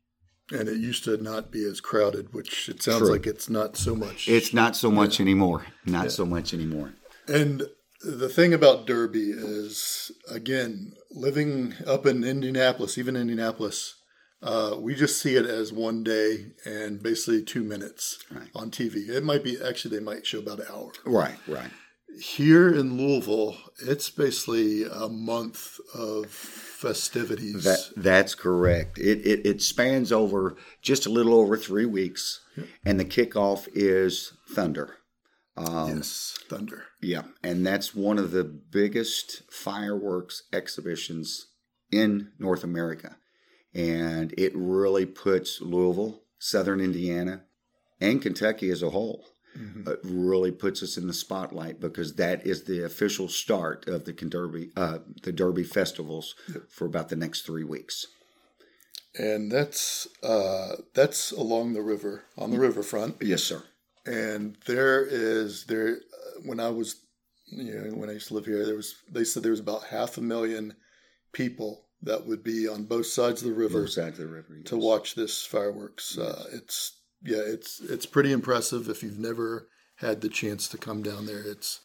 and 0.51 0.69
it 0.69 0.77
used 0.77 1.05
to 1.05 1.17
not 1.17 1.51
be 1.51 1.65
as 1.65 1.81
crowded, 1.81 2.35
which 2.35 2.69
it 2.69 2.83
sounds 2.83 2.99
True. 2.99 3.13
like 3.13 3.27
it's 3.27 3.49
not 3.49 3.77
so 3.77 3.95
much. 3.95 4.29
It's 4.29 4.53
not 4.53 4.77
so 4.77 4.91
much 4.91 5.19
anymore. 5.19 5.67
Not 5.87 6.13
so 6.13 6.27
much 6.27 6.53
anymore. 6.53 6.93
And 7.27 7.63
the 8.05 8.29
thing 8.29 8.53
about 8.53 8.87
Derby 8.87 9.31
is, 9.31 10.11
again, 10.29 10.93
living 11.11 11.75
up 11.87 12.05
in 12.05 12.25
Indianapolis, 12.25 12.99
even 12.99 13.17
Indianapolis, 13.17 13.95
uh, 14.43 14.77
we 14.79 14.95
just 14.95 15.21
see 15.23 15.37
it 15.37 15.47
as 15.47 15.73
one 15.73 16.03
day 16.03 16.47
and 16.65 17.03
basically 17.03 17.43
two 17.43 17.63
minutes 17.63 18.19
Right. 18.31 18.49
on 18.55 18.71
TV. 18.71 19.09
It 19.09 19.25
might 19.25 19.45
be 19.45 19.57
actually 19.63 19.97
they 19.97 20.05
might 20.05 20.27
show 20.27 20.41
about 20.41 20.61
an 20.61 20.67
hour. 20.73 20.93
Right, 21.05 21.37
right. 21.47 21.71
Here 22.21 22.69
in 22.69 22.99
Louisville, 22.99 23.57
it's 23.87 24.11
basically 24.11 24.85
a 24.85 25.09
month 25.09 25.79
of 25.95 26.27
festivities. 26.83 27.65
That 27.65 27.79
that's 27.97 28.35
correct. 28.35 28.99
It, 28.99 29.25
it 29.27 29.47
it 29.47 29.63
spans 29.63 30.13
over 30.13 30.57
just 30.83 31.07
a 31.07 31.11
little 31.11 31.35
over 31.35 31.57
three 31.57 31.87
weeks, 31.87 32.41
and 32.85 33.01
the 33.01 33.05
kickoff 33.05 33.67
is 33.73 34.33
Thunder. 34.51 34.97
Um, 35.57 35.97
yes, 35.97 36.37
thunder. 36.49 36.85
Yeah, 37.01 37.23
and 37.43 37.65
that's 37.67 37.95
one 37.95 38.19
of 38.19 38.31
the 38.31 38.45
biggest 38.45 39.43
fireworks 39.51 40.43
exhibitions 40.53 41.47
in 41.91 42.33
North 42.39 42.65
America, 42.65 43.17
and 43.75 44.35
it 44.39 44.53
really 44.55 45.07
puts 45.07 45.61
Louisville, 45.61 46.23
Southern 46.39 46.81
Indiana, 46.81 47.43
and 48.01 48.21
Kentucky 48.21 48.71
as 48.71 48.83
a 48.83 48.91
whole. 48.91 49.27
It 49.87 50.01
really 50.03 50.51
puts 50.51 50.83
us 50.83 50.97
in 50.97 51.07
the 51.07 51.13
spotlight 51.13 51.79
because 51.79 52.15
that 52.15 52.47
is 52.47 52.65
the 52.65 52.85
official 52.87 53.29
start 53.29 53.87
of 53.87 54.07
the 54.07 54.13
Derby, 54.15 54.71
uh, 54.77 55.01
the 55.25 55.33
Derby 55.33 55.63
festivals 55.63 56.35
for 56.71 56.87
about 56.87 57.11
the 57.11 57.17
next 57.17 57.43
three 57.43 57.65
weeks. 57.65 58.07
And 59.19 59.53
that's 59.53 60.09
uh, 60.23 60.77
that's 60.95 61.33
along 61.33 61.75
the 61.75 61.83
river 61.83 62.25
on 62.39 62.51
the 62.51 62.59
riverfront. 62.59 63.17
Yes, 63.21 63.43
sir. 63.43 63.63
and 64.07 64.57
there 64.67 65.05
is 65.05 65.65
there 65.67 65.97
uh, 65.97 66.41
when 66.47 66.59
I 66.59 66.71
was 66.71 66.97
you 67.47 67.75
know 67.75 67.95
when 67.95 68.09
I 68.09 68.15
used 68.15 68.29
to 68.29 68.35
live 68.35 68.47
here 68.47 68.65
there 68.65 68.75
was 68.77 68.95
they 69.11 69.25
said 69.25 69.43
there 69.43 69.51
was 69.51 69.61
about 69.61 69.85
half 69.85 70.17
a 70.17 70.23
million 70.23 70.75
people 71.33 71.85
that 72.03 72.27
would 72.27 72.43
be 72.43 72.67
on 72.69 72.85
both 72.85 73.07
sides 73.07 73.43
of 73.43 73.49
the 73.49 73.55
river 73.55 73.83
Both 73.83 73.91
sides 73.91 74.19
of 74.19 74.27
the 74.29 74.33
river. 74.35 74.59
to 74.65 74.77
watch 74.77 75.15
this 75.15 75.45
fireworks. 75.47 76.19
Uh, 76.19 76.45
it's 76.53 76.99
yeah, 77.25 77.39
it's 77.45 77.81
it's 77.81 78.07
pretty 78.07 78.33
impressive 78.33 78.89
if 78.89 79.03
you've 79.03 79.19
never 79.19 79.69
had 79.97 80.21
the 80.21 80.29
chance 80.29 80.67
to 80.69 80.79
come 80.79 81.03
down 81.03 81.27
there. 81.27 81.43
It's 81.47 81.81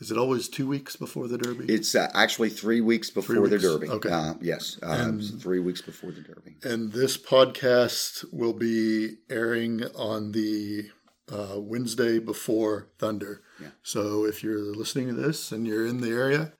is 0.00 0.10
it 0.12 0.16
always 0.16 0.48
two 0.48 0.66
weeks 0.68 0.94
before 0.96 1.26
the 1.26 1.36
Derby? 1.38 1.66
It's 1.68 1.94
uh, 1.96 2.08
actually 2.14 2.50
three 2.50 2.80
weeks 2.80 3.10
before 3.10 3.34
the 3.34 3.42
weeks? 3.42 3.62
Derby. 3.62 3.88
Okay. 3.88 4.08
Uh, 4.10 4.34
yes, 4.40 4.78
uh, 4.82 4.86
And- 4.90 5.40
three 5.42 5.58
weeks 5.58 5.82
before 5.82 6.12
the 6.12 6.20
Derby. 6.20 6.56
and 6.62 6.92
this 6.92 7.16
podcast 7.18 8.24
will 8.32 8.52
be 8.52 9.16
airing 9.28 9.82
on 9.96 10.32
the 10.32 10.90
uh, 11.30 11.56
Wednesday 11.58 12.18
before 12.20 12.88
Thunder. 12.98 13.42
Yeah. 13.60 13.68
So 13.82 14.24
if 14.24 14.42
you're 14.44 14.60
listening 14.74 15.08
to 15.08 15.14
this 15.14 15.50
and 15.52 15.66
you're 15.66 15.84
in 15.86 16.00
the 16.00 16.10
area, 16.10 16.52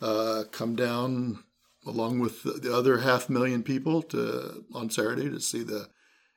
uh, 0.00 0.44
come 0.52 0.76
down 0.76 1.42
along 1.86 2.20
with 2.20 2.42
the, 2.42 2.52
the 2.52 2.74
other 2.74 2.98
half 2.98 3.28
million 3.28 3.62
people 3.62 4.02
to 4.02 4.64
on 4.74 4.90
Saturday 4.90 5.30
to 5.30 5.40
see 5.40 5.62
the 5.62 5.88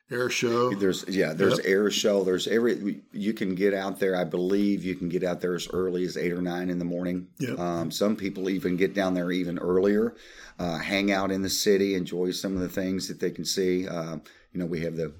air 0.09 0.29
show. 0.29 0.73
There's 0.73 1.05
yeah, 1.07 1.33
there's 1.33 1.59
air 1.59 1.91
show. 1.91 2.23
There's 2.23 2.47
every 2.47 3.01
you 3.11 3.33
can 3.33 3.55
get 3.55 3.73
out 3.73 3.99
there. 3.99 4.15
I 4.15 4.23
believe 4.23 4.83
you 4.83 4.95
can 4.95 5.09
get 5.09 5.23
out 5.23 5.41
there 5.41 5.55
as 5.55 5.67
early 5.71 6.03
as 6.05 6.17
eight 6.17 6.31
or 6.31 6.41
nine 6.41 6.69
in 6.69 6.79
the 6.79 6.85
morning. 6.85 7.27
Yep. 7.39 7.59
Um, 7.59 7.91
some 7.91 8.15
people 8.15 8.49
even 8.49 8.77
get 8.77 8.93
down 8.93 9.13
there 9.13 9.31
even 9.31 9.57
earlier, 9.59 10.15
uh, 10.59 10.77
hang 10.77 11.11
out 11.11 11.31
in 11.31 11.41
the 11.41 11.49
city, 11.49 11.95
enjoy 11.95 12.31
some 12.31 12.55
of 12.55 12.61
the 12.61 12.69
things 12.69 13.07
that 13.07 13.19
they 13.19 13.31
can 13.31 13.45
see. 13.45 13.87
Uh, 13.87 14.17
you 14.53 14.59
know, 14.59 14.65
we 14.65 14.81
have 14.81 14.95
the 14.95 15.13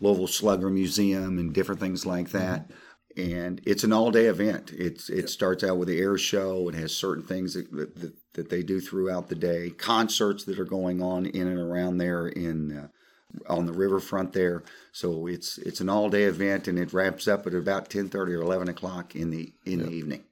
Louisville 0.00 0.26
Slugger 0.26 0.70
Museum 0.70 1.38
and 1.38 1.54
different 1.54 1.80
things 1.80 2.04
like 2.04 2.30
that. 2.30 2.70
And 3.16 3.60
it's 3.64 3.84
an 3.84 3.92
all-day 3.92 4.26
event. 4.26 4.72
It's 4.72 5.08
it 5.08 5.30
starts 5.30 5.62
out 5.62 5.78
with 5.78 5.86
the 5.86 6.00
air 6.00 6.18
show. 6.18 6.68
It 6.68 6.74
has 6.74 6.92
certain 6.92 7.22
things 7.22 7.54
that, 7.54 7.70
that, 7.70 8.12
that 8.34 8.50
they 8.50 8.62
do 8.62 8.80
throughout 8.80 9.28
the 9.28 9.34
day, 9.34 9.70
concerts 9.70 10.44
that 10.44 10.58
are 10.58 10.64
going 10.64 11.02
on 11.02 11.26
in 11.26 11.46
and 11.46 11.58
around 11.58 11.98
there 11.98 12.28
in 12.28 12.76
uh, 12.76 12.88
on 13.52 13.66
the 13.66 13.72
riverfront 13.72 14.32
there. 14.32 14.62
So 14.92 15.26
it's 15.26 15.58
it's 15.58 15.80
an 15.80 15.88
all 15.88 16.10
day 16.10 16.24
event, 16.24 16.68
and 16.68 16.78
it 16.78 16.92
wraps 16.92 17.26
up 17.26 17.46
at 17.46 17.54
about 17.54 17.88
ten 17.90 18.08
thirty 18.08 18.32
or 18.32 18.42
eleven 18.42 18.68
o'clock 18.68 19.16
in 19.16 19.30
the 19.30 19.52
in 19.64 19.80
the 19.80 19.90
evening. 19.90 20.24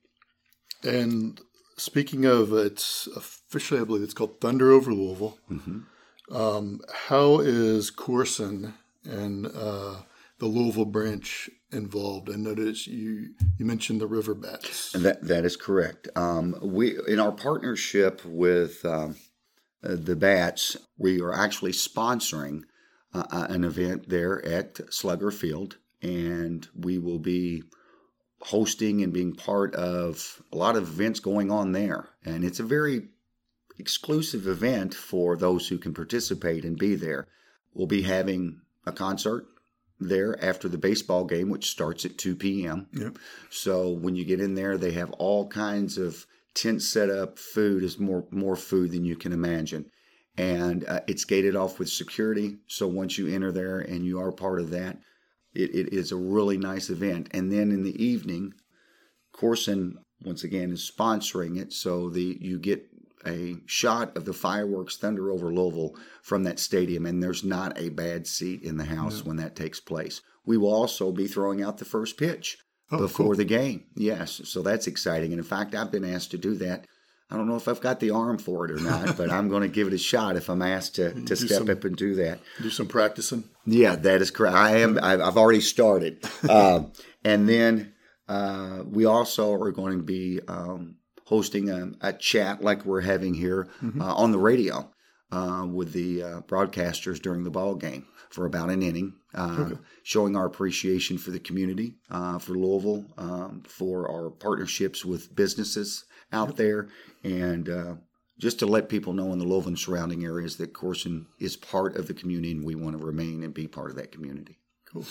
And 0.84 1.40
speaking 1.76 2.24
of, 2.24 2.52
it's 2.52 3.06
officially, 3.16 3.80
I 3.80 3.84
believe 3.84 4.02
it's 4.02 4.14
called 4.14 4.40
Thunder 4.40 4.72
over 4.72 4.92
Louisville. 4.92 5.38
Um, 6.30 6.80
how 7.08 7.40
is 7.40 7.90
Koorsen 7.90 8.74
and 9.04 9.46
uh, 9.46 9.96
the 10.42 10.48
Louisville 10.48 10.84
branch 10.84 11.48
involved? 11.70 12.28
I 12.28 12.34
noticed 12.34 12.88
you 12.88 13.30
you 13.58 13.64
mentioned 13.64 14.00
the 14.00 14.08
River 14.08 14.34
Bats. 14.34 14.90
That 14.90 15.22
that 15.22 15.44
is 15.44 15.56
correct. 15.56 16.08
Um, 16.16 16.56
we 16.60 16.98
in 17.06 17.20
our 17.20 17.30
partnership 17.30 18.20
with 18.24 18.84
um, 18.84 19.14
uh, 19.84 19.94
the 19.94 20.16
Bats, 20.16 20.76
we 20.98 21.20
are 21.20 21.32
actually 21.32 21.70
sponsoring 21.70 22.62
uh, 23.14 23.22
uh, 23.30 23.46
an 23.50 23.62
event 23.62 24.08
there 24.08 24.44
at 24.44 24.80
Slugger 24.92 25.30
Field, 25.30 25.76
and 26.02 26.66
we 26.74 26.98
will 26.98 27.20
be 27.20 27.62
hosting 28.40 29.00
and 29.00 29.12
being 29.12 29.36
part 29.36 29.72
of 29.76 30.42
a 30.52 30.56
lot 30.56 30.74
of 30.74 30.82
events 30.82 31.20
going 31.20 31.52
on 31.52 31.70
there. 31.70 32.08
And 32.24 32.42
it's 32.42 32.58
a 32.58 32.64
very 32.64 33.10
exclusive 33.78 34.48
event 34.48 34.92
for 34.92 35.36
those 35.36 35.68
who 35.68 35.78
can 35.78 35.94
participate 35.94 36.64
and 36.64 36.76
be 36.76 36.96
there. 36.96 37.28
We'll 37.72 37.86
be 37.86 38.02
having 38.02 38.60
a 38.84 38.90
concert 38.90 39.46
there 40.08 40.42
after 40.44 40.68
the 40.68 40.78
baseball 40.78 41.24
game, 41.24 41.48
which 41.48 41.70
starts 41.70 42.04
at 42.04 42.18
2 42.18 42.36
p.m. 42.36 42.86
Yep. 42.92 43.18
So 43.50 43.90
when 43.90 44.16
you 44.16 44.24
get 44.24 44.40
in 44.40 44.54
there, 44.54 44.76
they 44.76 44.92
have 44.92 45.10
all 45.12 45.48
kinds 45.48 45.98
of 45.98 46.26
tent 46.54 46.82
set 46.82 47.10
up. 47.10 47.38
Food 47.38 47.82
is 47.82 47.98
more 47.98 48.26
more 48.30 48.56
food 48.56 48.92
than 48.92 49.04
you 49.04 49.16
can 49.16 49.32
imagine, 49.32 49.90
and 50.36 50.84
uh, 50.86 51.00
it's 51.06 51.24
gated 51.24 51.56
off 51.56 51.78
with 51.78 51.88
security. 51.88 52.58
So 52.66 52.86
once 52.86 53.18
you 53.18 53.28
enter 53.28 53.52
there 53.52 53.80
and 53.80 54.04
you 54.04 54.20
are 54.20 54.32
part 54.32 54.60
of 54.60 54.70
that, 54.70 54.98
it, 55.54 55.74
it 55.74 55.92
is 55.92 56.12
a 56.12 56.16
really 56.16 56.58
nice 56.58 56.90
event. 56.90 57.28
And 57.32 57.52
then 57.52 57.70
in 57.70 57.82
the 57.82 58.02
evening, 58.02 58.54
Koorsen 59.34 59.94
once 60.24 60.44
again 60.44 60.70
is 60.72 60.90
sponsoring 60.90 61.58
it, 61.58 61.72
so 61.72 62.08
the 62.08 62.38
you 62.40 62.58
get 62.58 62.86
a 63.26 63.56
shot 63.66 64.16
of 64.16 64.24
the 64.24 64.32
fireworks 64.32 64.96
thunder 64.96 65.30
over 65.30 65.52
Louisville 65.52 65.94
from 66.22 66.44
that 66.44 66.58
stadium, 66.58 67.06
and 67.06 67.22
there's 67.22 67.44
not 67.44 67.78
a 67.78 67.88
bad 67.90 68.26
seat 68.26 68.62
in 68.62 68.76
the 68.76 68.84
house 68.84 69.24
when 69.24 69.36
that 69.36 69.56
takes 69.56 69.80
place. 69.80 70.20
We 70.44 70.56
will 70.56 70.72
also 70.74 71.12
be 71.12 71.26
throwing 71.28 71.62
out 71.62 71.78
the 71.78 71.84
first 71.84 72.16
pitch 72.16 72.58
Oh, 72.90 72.98
before 72.98 73.26
cool. 73.28 73.34
the 73.36 73.44
game. 73.44 73.84
Yes, 73.96 74.42
so 74.44 74.60
that's 74.60 74.86
exciting. 74.86 75.32
And 75.32 75.38
in 75.38 75.44
fact, 75.46 75.74
I've 75.74 75.90
been 75.90 76.04
asked 76.04 76.32
to 76.32 76.38
do 76.38 76.54
that. 76.56 76.86
I 77.30 77.36
don't 77.38 77.48
know 77.48 77.56
if 77.56 77.66
I've 77.66 77.80
got 77.80 78.00
the 78.00 78.10
arm 78.10 78.36
for 78.36 78.66
it 78.66 78.70
or 78.70 78.80
not, 78.80 79.16
but 79.16 79.30
I'm 79.30 79.48
going 79.48 79.62
to 79.62 79.68
give 79.68 79.86
it 79.86 79.94
a 79.94 79.98
shot 79.98 80.36
if 80.36 80.50
I'm 80.50 80.60
asked 80.60 80.96
to, 80.96 81.12
to 81.24 81.34
step 81.36 81.48
some- 81.58 81.70
up 81.70 81.84
and 81.84 81.96
do 81.96 82.14
that. 82.16 82.40
Do 82.60 82.68
some 82.68 82.88
practicing. 82.88 83.44
Yeah, 83.64 83.96
that 83.96 84.20
is 84.20 84.30
correct. 84.30 84.54
I 84.56 84.78
am. 84.80 84.98
I've, 85.02 85.22
I've 85.22 85.36
already 85.38 85.62
started, 85.62 86.22
uh, 86.48 86.82
and 87.24 87.48
then 87.48 87.94
uh, 88.28 88.82
we 88.84 89.06
also 89.06 89.52
are 89.54 89.70
going 89.72 89.96
to 89.98 90.04
be 90.04 90.40
um, 90.46 90.96
hosting 91.32 91.70
a, 91.70 91.90
a 92.02 92.12
chat 92.12 92.62
like 92.62 92.84
we're 92.84 93.00
having 93.00 93.32
here 93.32 93.66
uh, 93.98 94.14
on 94.14 94.32
the 94.32 94.38
radio 94.38 94.86
uh, 95.30 95.66
with 95.66 95.94
the 95.94 96.22
uh, 96.22 96.40
broadcasters 96.42 97.22
during 97.22 97.42
the 97.42 97.50
ball 97.50 97.74
game 97.74 98.04
for 98.28 98.44
about 98.44 98.68
an 98.68 98.82
inning, 98.82 99.14
uh, 99.34 99.56
okay. 99.60 99.80
showing 100.02 100.36
our 100.36 100.44
appreciation 100.44 101.16
for 101.16 101.30
the 101.30 101.38
community, 101.38 101.94
uh, 102.10 102.38
for 102.38 102.52
Louisville, 102.52 103.06
um, 103.16 103.62
for 103.66 104.10
our 104.10 104.28
partnerships 104.28 105.06
with 105.06 105.34
businesses 105.34 106.04
out 106.34 106.48
yep. 106.48 106.56
there, 106.56 106.88
and 107.24 107.66
uh, 107.70 107.94
just 108.38 108.58
to 108.58 108.66
let 108.66 108.90
people 108.90 109.14
know 109.14 109.32
in 109.32 109.38
the 109.38 109.46
Louisville 109.46 109.68
and 109.68 109.78
surrounding 109.78 110.26
areas 110.26 110.58
that 110.58 110.74
Koorsen 110.74 111.24
is 111.40 111.56
part 111.56 111.96
of 111.96 112.08
the 112.08 112.14
community 112.14 112.52
and 112.52 112.62
we 112.62 112.74
want 112.74 112.98
to 112.98 113.02
remain 113.02 113.42
and 113.42 113.54
be 113.54 113.66
part 113.66 113.88
of 113.88 113.96
that 113.96 114.12
community. 114.12 114.58
Cool. 114.84 115.06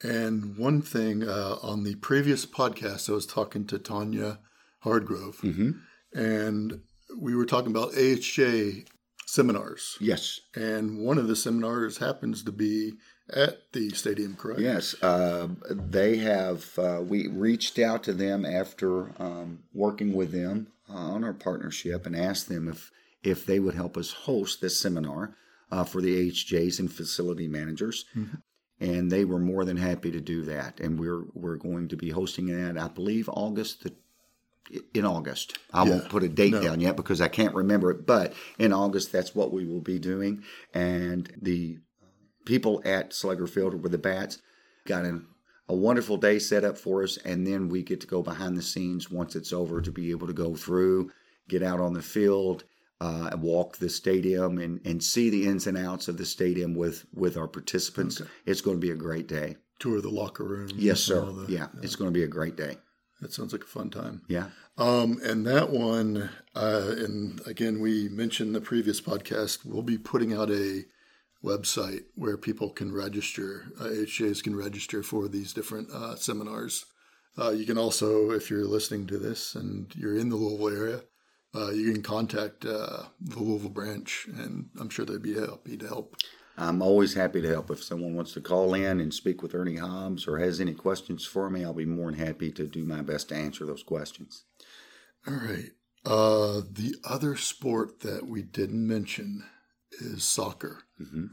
And 0.00 0.56
one 0.56 0.80
thing 0.80 1.28
uh, 1.28 1.56
on 1.60 1.82
the 1.82 1.96
previous 1.96 2.46
podcast, 2.46 3.10
I 3.10 3.14
was 3.14 3.26
talking 3.26 3.66
to 3.66 3.80
Tanya 3.80 4.38
Hardgrove, 4.84 5.36
mm-hmm. 5.40 5.70
and 6.18 6.80
we 7.18 7.34
were 7.34 7.46
talking 7.46 7.70
about 7.70 7.92
AHJ 7.92 8.86
seminars. 9.26 9.96
Yes. 10.00 10.40
And 10.54 10.98
one 10.98 11.18
of 11.18 11.28
the 11.28 11.36
seminars 11.36 11.98
happens 11.98 12.42
to 12.44 12.52
be 12.52 12.94
at 13.32 13.72
the 13.72 13.90
stadium, 13.90 14.34
correct? 14.34 14.60
Yes. 14.60 14.94
Uh, 15.02 15.48
they 15.70 16.16
have, 16.18 16.78
uh, 16.78 17.00
we 17.02 17.28
reached 17.28 17.78
out 17.78 18.02
to 18.04 18.12
them 18.12 18.44
after 18.44 19.12
um, 19.22 19.60
working 19.72 20.12
with 20.14 20.32
them 20.32 20.68
uh, 20.88 20.94
on 20.94 21.22
our 21.22 21.32
partnership 21.32 22.06
and 22.06 22.16
asked 22.16 22.48
them 22.48 22.68
if, 22.68 22.90
if 23.22 23.46
they 23.46 23.60
would 23.60 23.74
help 23.74 23.96
us 23.96 24.10
host 24.10 24.60
this 24.60 24.80
seminar 24.80 25.36
uh, 25.70 25.84
for 25.84 26.00
the 26.00 26.28
AHJs 26.28 26.80
and 26.80 26.92
facility 26.92 27.46
managers. 27.46 28.06
Mm-hmm. 28.16 28.36
And 28.80 29.12
they 29.12 29.26
were 29.26 29.38
more 29.38 29.64
than 29.64 29.76
happy 29.76 30.10
to 30.10 30.20
do 30.20 30.42
that. 30.44 30.80
And 30.80 30.98
we're, 30.98 31.24
we're 31.34 31.56
going 31.56 31.88
to 31.88 31.96
be 31.96 32.10
hosting 32.10 32.46
that, 32.46 32.82
I 32.82 32.88
believe, 32.88 33.28
August 33.28 33.84
the 33.84 33.92
in 34.94 35.04
August. 35.04 35.58
I 35.72 35.84
yeah. 35.84 35.90
won't 35.90 36.08
put 36.08 36.22
a 36.22 36.28
date 36.28 36.52
no. 36.52 36.62
down 36.62 36.80
yet 36.80 36.96
because 36.96 37.20
I 37.20 37.28
can't 37.28 37.54
remember 37.54 37.90
it, 37.90 38.06
but 38.06 38.32
in 38.58 38.72
August, 38.72 39.12
that's 39.12 39.34
what 39.34 39.52
we 39.52 39.66
will 39.66 39.80
be 39.80 39.98
doing. 39.98 40.42
And 40.74 41.32
the 41.40 41.78
people 42.44 42.82
at 42.84 43.12
Slugger 43.12 43.46
Field 43.46 43.82
with 43.82 43.92
the 43.92 43.98
bats 43.98 44.38
got 44.86 45.04
an, 45.04 45.26
a 45.68 45.74
wonderful 45.74 46.16
day 46.16 46.38
set 46.38 46.64
up 46.64 46.76
for 46.76 47.02
us. 47.02 47.16
And 47.18 47.46
then 47.46 47.68
we 47.68 47.82
get 47.82 48.00
to 48.00 48.06
go 48.06 48.22
behind 48.22 48.56
the 48.56 48.62
scenes 48.62 49.10
once 49.10 49.36
it's 49.36 49.52
over 49.52 49.80
to 49.80 49.90
be 49.90 50.10
able 50.10 50.26
to 50.26 50.32
go 50.32 50.54
through, 50.54 51.10
get 51.48 51.62
out 51.62 51.80
on 51.80 51.92
the 51.92 52.02
field, 52.02 52.64
uh, 53.00 53.30
walk 53.38 53.78
the 53.78 53.88
stadium, 53.88 54.58
and, 54.58 54.80
and 54.84 55.02
see 55.02 55.30
the 55.30 55.46
ins 55.46 55.66
and 55.66 55.78
outs 55.78 56.08
of 56.08 56.16
the 56.16 56.26
stadium 56.26 56.74
with, 56.74 57.06
with 57.14 57.36
our 57.36 57.48
participants. 57.48 58.20
Okay. 58.20 58.30
It's 58.46 58.60
going 58.60 58.76
to 58.76 58.80
be 58.80 58.90
a 58.90 58.96
great 58.96 59.26
day. 59.26 59.56
Tour 59.78 60.02
the 60.02 60.10
locker 60.10 60.44
room. 60.44 60.68
Yes, 60.74 61.00
sir. 61.00 61.24
The, 61.24 61.46
yeah, 61.48 61.68
yeah, 61.72 61.80
it's 61.82 61.96
going 61.96 62.08
to 62.08 62.12
be 62.12 62.24
a 62.24 62.28
great 62.28 62.56
day. 62.56 62.76
That 63.20 63.32
sounds 63.32 63.52
like 63.52 63.64
a 63.64 63.66
fun 63.66 63.90
time. 63.90 64.22
Yeah. 64.28 64.46
Um, 64.78 65.20
and 65.22 65.46
that 65.46 65.70
one, 65.70 66.30
uh, 66.54 66.94
and 66.96 67.40
again, 67.46 67.80
we 67.80 68.08
mentioned 68.08 68.54
the 68.54 68.60
previous 68.60 69.00
podcast, 69.00 69.64
we'll 69.64 69.82
be 69.82 69.98
putting 69.98 70.32
out 70.32 70.50
a 70.50 70.84
website 71.44 72.04
where 72.14 72.36
people 72.36 72.70
can 72.70 72.92
register, 72.92 73.64
uh, 73.78 73.84
HJs 73.84 74.42
can 74.42 74.56
register 74.56 75.02
for 75.02 75.28
these 75.28 75.52
different 75.52 75.90
uh, 75.90 76.16
seminars. 76.16 76.86
Uh, 77.38 77.50
you 77.50 77.64
can 77.64 77.78
also, 77.78 78.30
if 78.30 78.50
you're 78.50 78.64
listening 78.64 79.06
to 79.06 79.18
this 79.18 79.54
and 79.54 79.94
you're 79.94 80.16
in 80.16 80.28
the 80.28 80.36
Louisville 80.36 80.76
area, 80.76 81.00
uh, 81.54 81.70
you 81.70 81.92
can 81.92 82.02
contact 82.02 82.64
uh, 82.64 83.04
the 83.20 83.38
Louisville 83.38 83.70
branch, 83.70 84.28
and 84.36 84.70
I'm 84.78 84.88
sure 84.88 85.04
they'd 85.04 85.22
be 85.22 85.34
happy 85.34 85.76
to 85.76 85.86
help. 85.86 86.16
I'm 86.60 86.82
always 86.82 87.14
happy 87.14 87.40
to 87.40 87.48
help. 87.48 87.70
If 87.70 87.82
someone 87.82 88.14
wants 88.14 88.34
to 88.34 88.40
call 88.42 88.74
in 88.74 89.00
and 89.00 89.14
speak 89.14 89.42
with 89.42 89.54
Ernie 89.54 89.76
Hobbs 89.76 90.28
or 90.28 90.38
has 90.38 90.60
any 90.60 90.74
questions 90.74 91.24
for 91.24 91.48
me, 91.48 91.64
I'll 91.64 91.72
be 91.72 91.86
more 91.86 92.10
than 92.10 92.20
happy 92.20 92.52
to 92.52 92.66
do 92.66 92.84
my 92.84 93.00
best 93.00 93.30
to 93.30 93.34
answer 93.34 93.64
those 93.64 93.82
questions. 93.82 94.44
All 95.26 95.34
right. 95.34 95.70
Uh, 96.04 96.60
the 96.70 96.96
other 97.02 97.34
sport 97.36 98.00
that 98.00 98.26
we 98.26 98.42
didn't 98.42 98.86
mention 98.86 99.44
is 100.00 100.22
soccer. 100.22 100.82
Mm-hmm. 101.00 101.26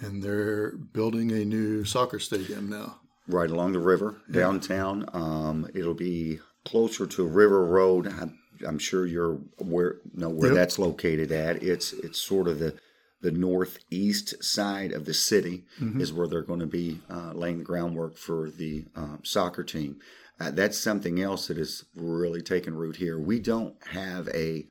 And 0.00 0.22
they're 0.22 0.72
building 0.72 1.32
a 1.32 1.44
new 1.44 1.84
soccer 1.84 2.18
stadium 2.18 2.70
now. 2.70 2.98
Right 3.28 3.50
along 3.50 3.72
the 3.72 3.78
river 3.78 4.22
downtown. 4.30 5.02
Yeah. 5.12 5.20
Um, 5.20 5.68
it'll 5.74 5.92
be 5.92 6.40
closer 6.64 7.06
to 7.06 7.26
River 7.26 7.66
Road. 7.66 8.06
I'm, 8.06 8.38
I'm 8.66 8.78
sure 8.78 9.04
you're 9.04 9.38
aware 9.60 9.96
know 10.14 10.30
where 10.30 10.48
yep. 10.48 10.56
that's 10.56 10.78
located 10.78 11.30
at. 11.30 11.62
It's 11.62 11.92
it's 11.92 12.18
sort 12.18 12.48
of 12.48 12.58
the 12.58 12.74
the 13.22 13.30
northeast 13.30 14.42
side 14.42 14.92
of 14.92 15.04
the 15.04 15.14
city 15.14 15.64
mm-hmm. 15.80 16.00
is 16.00 16.12
where 16.12 16.26
they're 16.26 16.42
going 16.42 16.60
to 16.60 16.66
be 16.66 17.00
uh, 17.08 17.32
laying 17.32 17.58
the 17.58 17.64
groundwork 17.64 18.16
for 18.16 18.50
the 18.50 18.84
um, 18.94 19.20
soccer 19.22 19.62
team. 19.62 19.98
Uh, 20.40 20.50
that's 20.50 20.76
something 20.76 21.22
else 21.22 21.46
that 21.46 21.56
has 21.56 21.84
really 21.94 22.42
taken 22.42 22.74
root 22.74 22.96
here. 22.96 23.18
We 23.18 23.38
don't 23.38 23.76
have 23.92 24.28
a 24.28 24.66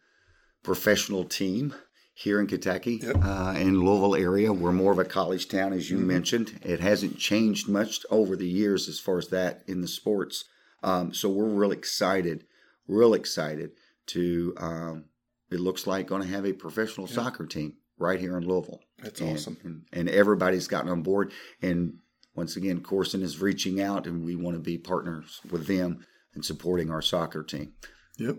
professional 0.63 1.23
team 1.23 1.73
here 2.13 2.41
in 2.41 2.47
Kentucky, 2.47 2.99
yep. 3.01 3.15
uh, 3.23 3.53
in 3.57 3.79
Louisville 3.79 4.15
area. 4.15 4.51
We're 4.51 4.73
more 4.73 4.91
of 4.91 4.99
a 4.99 5.05
college 5.05 5.47
town, 5.47 5.71
as 5.71 5.89
you 5.89 5.97
mm-hmm. 5.97 6.07
mentioned. 6.07 6.59
It 6.61 6.81
hasn't 6.81 7.17
changed 7.17 7.69
much 7.69 8.05
over 8.09 8.35
the 8.35 8.47
years 8.47 8.89
as 8.89 8.99
far 8.99 9.17
as 9.17 9.29
that 9.29 9.63
in 9.65 9.81
the 9.81 9.87
sports. 9.87 10.43
Um, 10.83 11.13
so 11.13 11.29
we're 11.29 11.45
real 11.45 11.71
excited, 11.71 12.45
real 12.87 13.13
excited 13.13 13.71
to. 14.07 14.53
Um, 14.57 15.05
it 15.49 15.59
looks 15.59 15.85
like 15.85 16.07
going 16.07 16.21
to 16.21 16.27
have 16.29 16.45
a 16.45 16.53
professional 16.53 17.07
yep. 17.07 17.15
soccer 17.15 17.45
team 17.45 17.73
right 17.97 18.19
here 18.19 18.37
in 18.37 18.47
Louisville. 18.47 18.81
That's 18.99 19.21
and, 19.21 19.31
awesome. 19.31 19.57
And, 19.63 19.83
and, 19.93 20.09
everybody's 20.09 20.67
gotten 20.67 20.89
on 20.89 21.01
board. 21.01 21.31
And 21.61 21.95
once 22.35 22.55
again, 22.55 22.81
Koorsen 22.81 23.21
is 23.21 23.41
reaching 23.41 23.81
out, 23.81 24.07
and 24.07 24.23
we 24.23 24.35
want 24.35 24.55
to 24.55 24.61
be 24.61 24.77
partners 24.77 25.41
with 25.49 25.67
them 25.67 26.05
and 26.33 26.45
supporting 26.45 26.89
our 26.89 27.01
soccer 27.01 27.43
team. 27.43 27.73
Yep, 28.17 28.37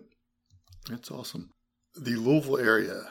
that's 0.88 1.10
awesome. 1.10 1.50
The 1.94 2.16
Louisville 2.16 2.58
area, 2.58 3.02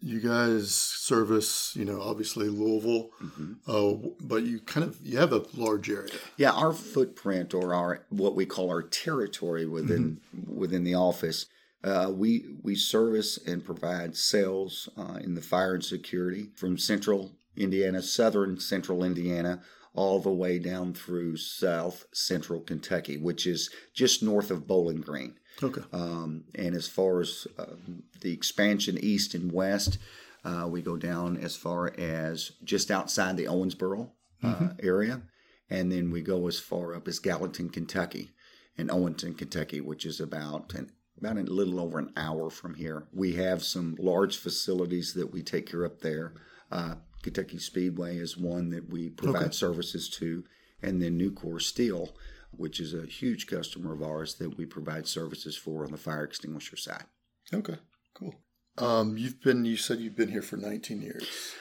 you 0.00 0.20
guys 0.20 0.74
service, 0.74 1.74
you 1.76 1.84
know, 1.84 2.00
obviously 2.00 2.48
Louisville, 2.48 3.10
mm-hmm. 3.22 3.52
uh, 3.68 4.08
but 4.20 4.42
you 4.42 4.60
kind 4.60 4.84
of 4.84 4.98
you 5.02 5.18
have 5.18 5.32
a 5.32 5.44
large 5.54 5.88
area. 5.88 6.12
Yeah, 6.36 6.50
our 6.50 6.72
footprint 6.72 7.54
or 7.54 7.74
our 7.74 8.04
what 8.08 8.34
we 8.34 8.44
call 8.44 8.70
our 8.70 8.82
territory 8.82 9.66
within 9.66 10.20
mm-hmm. 10.36 10.56
within 10.58 10.82
the 10.84 10.94
office 10.94 11.46
uh, 11.84 12.10
we 12.10 12.46
we 12.62 12.74
service 12.74 13.38
and 13.46 13.64
provide 13.64 14.16
sales 14.16 14.88
uh, 14.96 15.18
in 15.20 15.34
the 15.34 15.42
fire 15.42 15.74
and 15.74 15.84
security 15.84 16.48
from 16.56 16.78
central 16.78 17.32
Indiana, 17.56 18.02
southern 18.02 18.58
central 18.58 19.04
Indiana, 19.04 19.62
all 19.94 20.18
the 20.18 20.32
way 20.32 20.58
down 20.58 20.94
through 20.94 21.36
south 21.36 22.06
central 22.12 22.60
Kentucky, 22.60 23.16
which 23.18 23.46
is 23.46 23.70
just 23.92 24.22
north 24.22 24.50
of 24.50 24.66
Bowling 24.66 25.02
Green. 25.02 25.34
Okay. 25.62 25.82
Um, 25.92 26.44
and 26.54 26.74
as 26.74 26.88
far 26.88 27.20
as 27.20 27.46
uh, 27.58 27.76
the 28.20 28.32
expansion 28.32 28.98
east 29.00 29.34
and 29.34 29.52
west, 29.52 29.98
uh, 30.44 30.66
we 30.68 30.82
go 30.82 30.96
down 30.96 31.36
as 31.36 31.54
far 31.54 31.94
as 31.98 32.52
just 32.64 32.90
outside 32.90 33.36
the 33.36 33.44
Owensboro 33.44 34.10
uh, 34.42 34.46
mm-hmm. 34.46 34.86
area, 34.86 35.22
and 35.70 35.92
then 35.92 36.10
we 36.10 36.22
go 36.22 36.48
as 36.48 36.58
far 36.58 36.94
up 36.94 37.06
as 37.06 37.18
Gallatin, 37.18 37.68
Kentucky, 37.68 38.32
and 38.76 38.90
Owenton, 38.90 39.34
Kentucky, 39.36 39.80
which 39.80 40.04
is 40.04 40.18
about 40.18 40.74
an 40.74 40.90
about 41.18 41.38
a 41.38 41.42
little 41.42 41.80
over 41.80 41.98
an 41.98 42.12
hour 42.16 42.50
from 42.50 42.74
here. 42.74 43.06
We 43.12 43.34
have 43.34 43.62
some 43.62 43.96
large 43.98 44.36
facilities 44.36 45.14
that 45.14 45.32
we 45.32 45.42
take 45.42 45.70
care 45.70 45.84
of 45.84 46.00
there. 46.00 46.34
Uh, 46.70 46.96
Kentucky 47.22 47.58
Speedway 47.58 48.18
is 48.18 48.36
one 48.36 48.70
that 48.70 48.90
we 48.90 49.08
provide 49.08 49.44
okay. 49.44 49.52
services 49.52 50.08
to, 50.10 50.44
and 50.82 51.00
then 51.00 51.18
Nucor 51.18 51.60
Steel, 51.60 52.14
which 52.50 52.80
is 52.80 52.92
a 52.92 53.06
huge 53.06 53.46
customer 53.46 53.92
of 53.92 54.02
ours 54.02 54.34
that 54.36 54.56
we 54.56 54.66
provide 54.66 55.06
services 55.06 55.56
for 55.56 55.84
on 55.84 55.90
the 55.90 55.96
fire 55.96 56.24
extinguisher 56.24 56.76
side. 56.76 57.04
Okay, 57.52 57.76
cool. 58.14 58.34
Um, 58.76 59.16
you've 59.16 59.40
been 59.40 59.64
you 59.64 59.76
said 59.76 60.00
you've 60.00 60.16
been 60.16 60.30
here 60.30 60.42
for 60.42 60.56
19 60.56 61.00
years. 61.00 61.54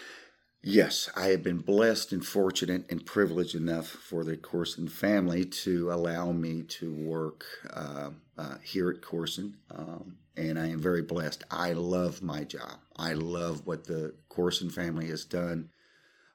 Yes, 0.66 1.10
I 1.14 1.28
have 1.28 1.44
been 1.44 1.58
blessed 1.58 2.14
and 2.14 2.26
fortunate 2.26 2.86
and 2.90 3.06
privileged 3.06 3.54
enough 3.54 3.86
for 3.88 4.24
the 4.24 4.38
Koorsen 4.38 4.90
family 4.90 5.44
to 5.44 5.92
allow 5.92 6.32
me 6.32 6.64
to 6.64 6.94
work 6.94 7.44
uh, 7.70 8.12
uh, 8.38 8.56
here 8.64 8.90
at 8.90 9.02
Koorsen, 9.02 9.56
um, 9.70 10.16
and 10.38 10.58
I 10.58 10.68
am 10.68 10.80
very 10.80 11.02
blessed. 11.02 11.44
I 11.52 11.74
love 11.74 12.22
my 12.22 12.46
job. 12.46 12.80
I 12.96 13.12
love 13.12 13.68
what 13.68 13.88
the 13.88 14.16
Koorsen 14.30 14.72
family 14.72 15.08
has 15.08 15.26
done. 15.26 15.70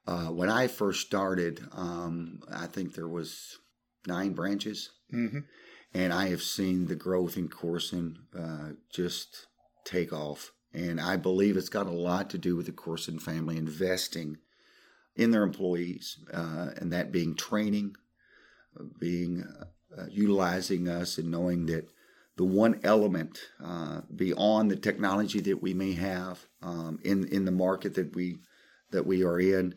Uh, 0.07 0.27
when 0.27 0.51
I 0.51 0.67
first 0.67 1.07
started, 1.07 1.67
um, 1.73 2.41
I 2.53 2.67
think 2.67 2.95
there 2.95 3.09
was 3.09 3.57
nine 4.07 4.35
branches, 4.35 4.91
mm-hmm. 5.11 5.41
and 5.95 6.13
I 6.13 6.29
have 6.29 6.43
seen 6.43 6.85
the 6.85 6.97
growth 6.97 7.39
in 7.39 7.49
Koorsen 7.49 8.17
uh, 8.39 8.75
just 8.93 9.47
take 9.87 10.13
off. 10.13 10.53
And 10.73 11.01
I 11.01 11.17
believe 11.17 11.57
it's 11.57 11.69
got 11.69 11.87
a 11.87 11.91
lot 11.91 12.31
to 12.31 12.39
do 12.39 12.57
with 12.57 12.67
the 12.67 12.73
Koorsen 12.73 13.21
family 13.21 13.57
investing 13.57 14.39
in 15.17 15.31
their 15.33 15.43
employees, 15.43 16.19
uh, 16.33 16.71
and 16.77 16.93
that 16.93 17.11
being 17.11 17.35
training, 17.35 17.97
being 18.99 19.45
uh, 19.97 20.05
utilizing 20.11 20.89
us, 20.89 21.19
and 21.19 21.31
knowing 21.31 21.67
that 21.67 21.91
the 22.37 22.45
one 22.45 22.79
element 22.85 23.41
uh, 23.63 24.03
beyond 24.15 24.71
the 24.71 24.77
technology 24.77 25.41
that 25.41 25.61
we 25.61 25.75
may 25.75 25.93
have 25.95 26.47
um, 26.63 27.01
in 27.03 27.27
in 27.29 27.45
the 27.45 27.51
market 27.51 27.95
that 27.95 28.15
we 28.15 28.39
that 28.93 29.07
we 29.07 29.25
are 29.25 29.41
in, 29.41 29.75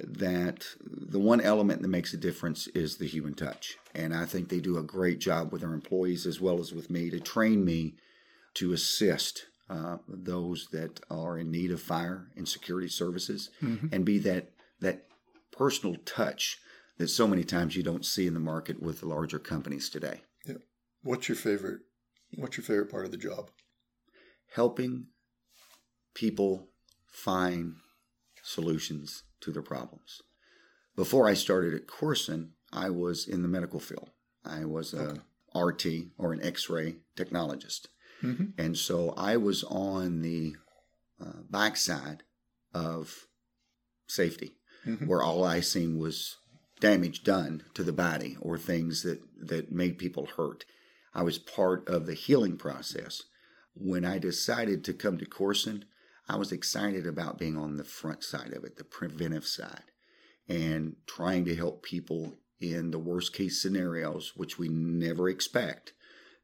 that 0.00 0.66
the 0.80 1.20
one 1.20 1.40
element 1.40 1.82
that 1.82 1.88
makes 1.88 2.12
a 2.12 2.18
difference 2.18 2.66
is 2.68 2.96
the 2.96 3.06
human 3.06 3.34
touch, 3.34 3.78
and 3.94 4.14
I 4.14 4.26
think 4.26 4.48
they 4.48 4.60
do 4.60 4.76
a 4.76 4.82
great 4.82 5.20
job 5.20 5.52
with 5.52 5.60
their 5.60 5.72
employees 5.72 6.26
as 6.26 6.40
well 6.40 6.58
as 6.58 6.72
with 6.72 6.90
me 6.90 7.10
to 7.10 7.20
train 7.20 7.64
me 7.64 7.94
to 8.54 8.72
assist 8.72 9.46
uh, 9.70 9.98
those 10.08 10.68
that 10.72 11.00
are 11.10 11.38
in 11.38 11.50
need 11.50 11.70
of 11.70 11.80
fire 11.80 12.26
and 12.36 12.48
security 12.48 12.88
services, 12.88 13.50
and 13.92 14.04
be 14.04 14.18
that 14.18 14.50
that 14.80 15.06
personal 15.52 15.96
touch 16.04 16.58
that 16.98 17.08
so 17.08 17.26
many 17.26 17.44
times 17.44 17.76
you 17.76 17.82
don't 17.82 18.04
see 18.04 18.26
in 18.26 18.34
the 18.34 18.40
market 18.40 18.82
with 18.82 19.00
the 19.00 19.08
larger 19.08 19.38
companies 19.38 19.88
today. 19.88 20.20
Yeah. 20.44 20.56
What's 21.02 21.28
your 21.28 21.36
favorite? 21.36 21.80
What's 22.36 22.56
your 22.56 22.64
favorite 22.64 22.90
part 22.90 23.06
of 23.06 23.10
the 23.10 23.16
job? 23.16 23.50
Helping 24.54 25.06
people 26.14 26.68
find 27.06 27.76
solutions 28.42 29.22
to 29.40 29.52
their 29.52 29.62
problems. 29.62 30.22
Before 30.96 31.28
I 31.28 31.34
started 31.34 31.74
at 31.74 31.86
Koorsen, 31.86 32.50
I 32.72 32.90
was 32.90 33.26
in 33.26 33.42
the 33.42 33.48
medical 33.48 33.80
field. 33.80 34.10
I 34.44 34.64
was 34.64 34.92
a 34.92 35.22
RT 35.54 35.86
or 36.18 36.32
an 36.32 36.42
X-ray 36.42 36.96
technologist, 37.16 37.86
Mhm. 38.22 38.52
and 38.58 38.76
so 38.76 39.10
I 39.10 39.36
was 39.36 39.64
on 39.64 40.22
the 40.22 40.56
uh, 41.20 41.42
backside 41.50 42.22
of 42.72 43.26
safety, 44.06 44.56
Mhm. 44.86 45.06
where 45.06 45.22
all 45.22 45.44
I 45.44 45.60
seen 45.60 45.98
was 45.98 46.36
damage 46.80 47.22
done 47.24 47.64
to 47.74 47.84
the 47.84 47.92
body 47.92 48.36
or 48.40 48.56
things 48.58 49.02
that 49.02 49.20
that 49.38 49.70
made 49.72 49.98
people 49.98 50.26
hurt. 50.26 50.64
I 51.14 51.22
was 51.22 51.38
part 51.38 51.88
of 51.88 52.06
the 52.06 52.14
healing 52.14 52.56
process. 52.56 53.22
When 53.74 54.04
I 54.04 54.18
decided 54.18 54.84
to 54.84 54.94
come 54.94 55.18
to 55.18 55.26
Koorsen, 55.26 55.84
I 56.28 56.36
was 56.36 56.52
excited 56.52 57.06
about 57.06 57.38
being 57.38 57.56
on 57.56 57.76
the 57.76 57.84
front 57.84 58.22
side 58.22 58.52
of 58.52 58.64
it, 58.64 58.76
the 58.76 58.84
preventive 58.84 59.46
side, 59.46 59.90
and 60.48 60.96
trying 61.06 61.44
to 61.46 61.54
help 61.56 61.82
people 61.82 62.38
in 62.60 62.90
the 62.90 62.98
worst 62.98 63.32
case 63.32 63.60
scenarios, 63.60 64.36
which 64.36 64.58
we 64.58 64.68
never 64.68 65.28
expect, 65.28 65.92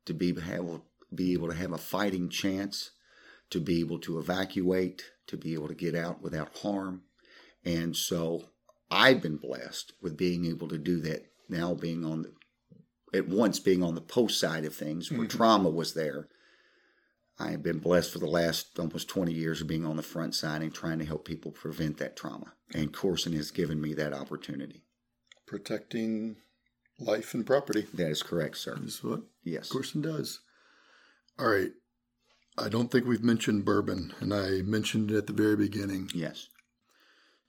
to 0.06 0.14
be 0.14 0.34
have 0.40 0.80
be 1.14 1.32
able 1.32 1.48
to 1.48 1.54
have 1.54 1.72
a 1.72 1.78
fighting 1.78 2.28
chance, 2.28 2.90
to 3.50 3.60
be 3.60 3.80
able 3.80 3.98
to 4.00 4.18
evacuate, 4.18 5.04
to 5.26 5.36
be 5.36 5.54
able 5.54 5.68
to 5.68 5.74
get 5.74 5.94
out 5.94 6.22
without 6.22 6.56
harm. 6.58 7.02
And 7.64 7.96
so 7.96 8.50
I've 8.90 9.22
been 9.22 9.36
blessed 9.36 9.92
with 10.00 10.16
being 10.16 10.46
able 10.46 10.68
to 10.68 10.78
do 10.78 11.00
that 11.00 11.26
now 11.48 11.74
being 11.74 12.04
on 12.04 12.22
the 12.22 12.32
at 13.14 13.28
once 13.28 13.60
being 13.60 13.82
on 13.82 13.94
the 13.94 14.00
post 14.00 14.38
side 14.38 14.64
of 14.64 14.74
things 14.74 15.10
where 15.10 15.20
mm-hmm. 15.20 15.36
trauma 15.36 15.70
was 15.70 15.94
there. 15.94 16.28
I 17.38 17.50
have 17.50 17.62
been 17.62 17.78
blessed 17.78 18.12
for 18.12 18.18
the 18.18 18.26
last 18.26 18.78
almost 18.78 19.08
20 19.08 19.32
years 19.32 19.60
of 19.60 19.66
being 19.66 19.84
on 19.84 19.96
the 19.96 20.02
front 20.02 20.34
side 20.34 20.62
and 20.62 20.74
trying 20.74 20.98
to 20.98 21.04
help 21.04 21.24
people 21.26 21.52
prevent 21.52 21.98
that 21.98 22.16
trauma. 22.16 22.54
And 22.74 22.92
Koorsen 22.92 23.34
has 23.34 23.50
given 23.50 23.80
me 23.80 23.94
that 23.94 24.12
opportunity. 24.12 24.82
Protecting 25.46 26.36
life 26.98 27.34
and 27.34 27.46
property 27.46 27.86
That 27.94 28.10
is 28.10 28.22
correct, 28.22 28.56
sir. 28.56 28.78
is 28.82 29.04
what 29.04 29.22
Yes. 29.44 29.68
Koorsen 29.68 30.02
does. 30.02 30.40
All 31.38 31.48
right. 31.48 31.70
I 32.58 32.68
don't 32.68 32.90
think 32.90 33.06
we've 33.06 33.22
mentioned 33.22 33.64
bourbon, 33.66 34.14
and 34.20 34.32
I 34.32 34.62
mentioned 34.62 35.10
it 35.10 35.16
at 35.18 35.26
the 35.26 35.32
very 35.34 35.56
beginning. 35.56 36.10
Yes. 36.14 36.48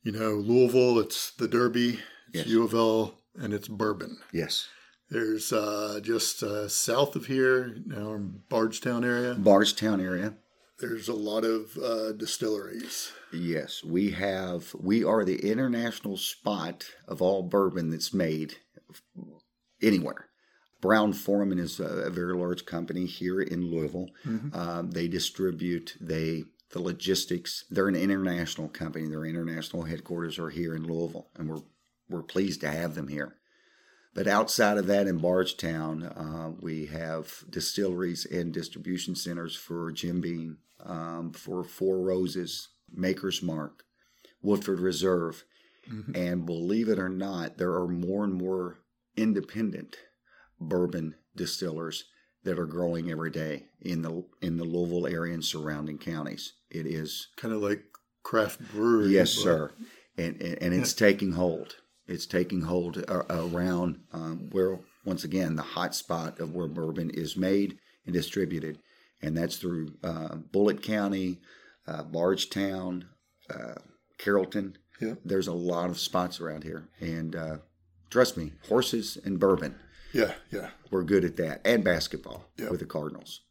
You 0.03 0.11
know, 0.11 0.31
Louisville, 0.33 0.99
it's 0.99 1.31
the 1.31 1.47
Derby, 1.47 1.99
it's 2.33 2.45
Yes. 2.45 2.47
U 2.47 2.63
of 2.63 2.73
L, 2.73 3.19
and 3.35 3.53
it's 3.53 3.67
bourbon. 3.69 4.17
Yes. 4.33 4.67
There's 5.09 5.53
uh, 5.53 6.01
just 6.03 6.43
uh, 6.43 6.67
south 6.67 7.15
of 7.15 7.27
here, 7.27 7.67
you 7.67 7.85
know, 7.85 8.15
in 8.15 8.41
Bardstown 8.49 9.05
area, 9.05 9.35
Bardstown 9.35 10.01
area. 10.01 10.33
there's 10.79 11.07
a 11.07 11.13
lot 11.13 11.45
of 11.45 11.77
uh, 11.77 12.11
distilleries. 12.11 13.13
Yes, 13.31 13.81
we 13.85 14.11
have. 14.11 14.73
We 14.77 15.05
are 15.05 15.23
the 15.23 15.49
international 15.49 16.17
spot 16.17 16.85
of 17.07 17.21
all 17.21 17.43
bourbon 17.43 17.89
that's 17.89 18.13
made 18.13 18.55
anywhere. 19.81 20.26
Brown-Forman 20.81 21.59
is 21.59 21.79
a, 21.79 22.09
very 22.09 22.35
large 22.35 22.65
company 22.65 23.05
here 23.05 23.41
in 23.41 23.71
Louisville. 23.71 24.09
Um, 24.53 24.91
they 24.91 25.07
distribute 25.07 25.97
they 25.99 26.43
the 26.71 26.81
logistics. 26.81 27.65
They're 27.69 27.87
an 27.87 27.95
international 27.95 28.67
company. 28.67 29.07
Their 29.07 29.25
international 29.25 29.83
headquarters 29.83 30.37
are 30.37 30.49
here 30.49 30.75
in 30.75 30.85
Louisville, 30.85 31.29
and 31.35 31.49
we're 31.49 31.61
we're 32.09 32.23
pleased 32.23 32.61
to 32.61 32.69
have 32.69 32.95
them 32.95 33.07
here. 33.07 33.35
But 34.13 34.27
outside 34.27 34.77
of 34.77 34.87
that, 34.87 35.07
in 35.07 35.17
Bardstown, 35.17 36.03
uh, 36.03 36.51
we 36.59 36.87
have 36.87 37.43
distilleries 37.49 38.25
and 38.25 38.53
distribution 38.53 39.15
centers 39.15 39.55
for 39.55 39.91
Jim 39.91 40.21
Beam, 40.21 40.57
um, 40.83 41.33
for 41.33 41.63
Four 41.63 41.99
Roses, 41.99 42.69
Maker's 42.91 43.43
Mark, 43.43 43.83
Woodford 44.41 44.79
Reserve, 44.79 45.43
and 46.15 46.45
believe 46.45 46.89
it 46.89 46.99
or 46.99 47.09
not, 47.09 47.57
there 47.57 47.73
are 47.73 47.87
more 47.87 48.23
and 48.23 48.33
more 48.33 48.79
independent 49.15 49.97
bourbon 50.59 51.15
distillers 51.35 52.05
that 52.43 52.59
are 52.59 52.65
growing 52.65 53.11
every 53.11 53.31
day 53.31 53.65
in 53.81 54.01
the 54.01 54.23
in 54.41 54.57
the 54.57 54.63
Louisville 54.63 55.07
area 55.07 55.33
and 55.33 55.43
surrounding 55.43 55.97
counties. 55.97 56.53
It 56.69 56.85
is 56.85 57.27
Kind 57.37 57.53
of 57.53 57.61
like 57.61 57.83
craft 58.23 58.59
brewery. 58.73 59.07
Yes, 59.09 59.31
sir. 59.31 59.71
And, 60.17 60.41
and, 60.41 60.61
and 60.61 60.73
it's 60.73 60.93
taking 61.07 61.31
hold. 61.31 61.77
It's 62.07 62.25
taking 62.25 62.61
hold 62.61 63.03
around 63.29 63.99
um, 64.13 64.49
where, 64.51 64.79
once 65.05 65.23
again, 65.23 65.55
the 65.55 65.61
hot 65.61 65.93
spot 65.93 66.39
of 66.39 66.53
where 66.53 66.67
bourbon 66.67 67.09
is 67.09 67.35
made 67.35 67.77
and 68.05 68.13
distributed. 68.13 68.79
And 69.21 69.35
that's 69.35 69.57
through 69.57 69.93
uh, 70.03 70.35
Bullitt 70.35 70.81
County, 70.81 71.39
uh, 71.85 72.03
Bardstown, 72.03 73.05
uh, 73.49 73.75
Carrollton. 74.17 74.77
Yeah. 75.01 75.15
There's 75.23 75.47
a 75.47 75.53
lot 75.53 75.89
of 75.89 75.99
spots 75.99 76.39
around 76.39 76.63
here. 76.63 76.87
And 76.99 77.35
uh, 77.35 77.57
trust 78.09 78.37
me, 78.37 78.53
horses 78.67 79.17
and 79.23 79.39
bourbon, 79.39 79.75
Yeah, 80.17 80.33
yeah. 80.51 80.69
we're 80.91 81.03
good 81.03 81.23
at 81.23 81.37
that. 81.37 81.61
And 81.65 81.83
basketball 81.83 82.45
Yeah. 82.57 82.69
with 82.69 82.79
the 82.79 82.85
Cardinals. 82.85 83.41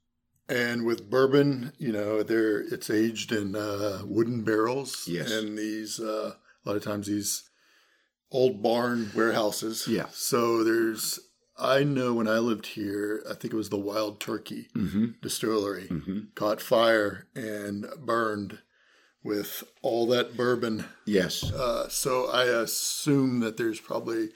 And 0.48 0.84
with 0.84 1.10
bourbon, 1.10 1.72
you 1.78 1.92
know, 1.92 2.22
there 2.22 2.58
it's 2.60 2.90
aged 2.90 3.32
in 3.32 3.54
uh, 3.56 4.02
wooden 4.04 4.42
barrels. 4.44 5.04
Yes. 5.08 5.30
And 5.30 5.56
these, 5.58 5.98
uh, 6.00 6.34
a 6.34 6.68
lot 6.68 6.76
of 6.76 6.84
times, 6.84 7.06
these 7.08 7.48
old 8.30 8.62
barn 8.62 9.10
warehouses. 9.14 9.86
Yeah. 9.88 10.06
So 10.12 10.62
there's, 10.64 11.18
I 11.58 11.84
know 11.84 12.14
when 12.14 12.28
I 12.28 12.38
lived 12.38 12.66
here, 12.66 13.22
I 13.30 13.34
think 13.34 13.52
it 13.54 13.56
was 13.56 13.70
the 13.70 13.78
Wild 13.78 14.20
Turkey 14.20 14.68
Mm-hmm. 14.76 15.06
Distillery 15.22 15.88
Mm-hmm. 15.88 16.18
caught 16.34 16.60
fire 16.60 17.26
and 17.34 17.86
burned 18.04 18.58
with 19.24 19.64
all 19.82 20.06
that 20.08 20.36
bourbon. 20.36 20.84
Yes. 21.06 21.42
Uh, 21.52 21.88
so 21.88 22.26
I 22.30 22.44
assume 22.44 23.40
that 23.40 23.56
there's 23.56 23.80
probably 23.80 24.30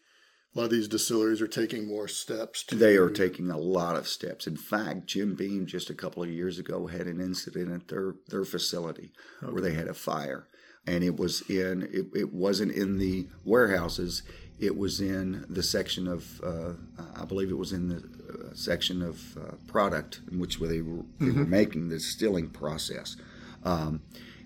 a 0.54 0.58
lot 0.58 0.64
of 0.64 0.70
these 0.70 0.88
distilleries 0.88 1.40
are 1.40 1.46
taking 1.46 1.86
more 1.86 2.08
steps. 2.08 2.64
To, 2.64 2.74
They 2.74 2.96
are 2.96 3.10
taking 3.10 3.50
a 3.50 3.58
lot 3.58 3.94
of 3.96 4.08
steps. 4.08 4.46
In 4.48 4.56
fact, 4.56 5.06
Jim 5.06 5.34
Beam 5.34 5.66
just 5.66 5.90
a 5.90 5.94
couple 5.94 6.22
of 6.24 6.28
years 6.28 6.58
ago 6.58 6.88
had 6.88 7.06
an 7.06 7.20
incident 7.20 7.70
at 7.72 7.88
their 7.88 8.14
their 8.28 8.44
facility 8.44 9.12
where 9.40 9.62
they 9.62 9.74
had 9.74 9.86
a 9.86 9.94
fire, 9.94 10.48
and 10.86 11.04
it 11.04 11.16
was 11.16 11.42
in 11.48 11.82
it, 11.92 12.06
it 12.14 12.32
wasn't 12.32 12.72
in 12.72 12.98
the 12.98 13.28
warehouses. 13.44 14.22
It 14.58 14.76
was 14.76 15.00
in 15.00 15.46
the 15.48 15.62
section 15.62 16.08
of 16.08 16.40
uh, 16.42 16.72
I 17.14 17.24
believe 17.24 17.50
it 17.50 17.58
was 17.58 17.72
in 17.72 17.88
the 17.88 17.96
uh, 17.96 18.54
section 18.54 19.02
of 19.02 19.38
uh, 19.38 19.54
product 19.68 20.20
in 20.30 20.40
which 20.40 20.58
they 20.58 20.80
were 20.82 21.04
they 21.20 21.30
were 21.30 21.46
making 21.46 21.88
the 21.88 21.96
distilling 21.96 22.50
process. 22.50 23.16
Um, 23.64 24.02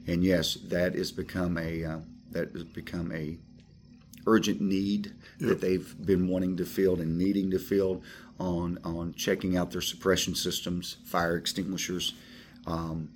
and 0.07 0.23
yes, 0.23 0.55
that 0.69 0.95
has 0.95 1.13
become 1.13 1.57
a 1.57 1.83
uh, 1.83 1.99
that 2.31 2.53
has 2.53 2.65
become 2.65 3.11
a 3.11 3.39
urgent 4.27 4.61
need 4.61 5.13
that 5.39 5.61
they've 5.61 5.95
been 6.05 6.29
wanting 6.29 6.57
to 6.57 6.65
field 6.65 7.01
and 7.01 7.19
needing 7.19 7.51
to 7.51 7.59
field 7.59 8.03
on 8.39 8.79
on 8.85 9.15
checking 9.15 9.57
out 9.57 9.71
their 9.71 9.81
suppression 9.81 10.35
systems, 10.35 10.97
fire 11.05 11.37
extinguishers 11.37 12.15
um, 12.67 13.11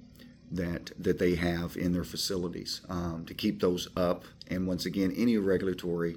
that 0.50 0.92
that 0.98 1.18
they 1.18 1.34
have 1.34 1.76
in 1.76 1.92
their 1.92 2.04
facilities 2.04 2.80
um, 2.88 3.24
to 3.26 3.34
keep 3.34 3.60
those 3.60 3.88
up. 3.96 4.24
And 4.48 4.66
once 4.66 4.86
again, 4.86 5.12
any 5.16 5.36
regulatory 5.36 6.16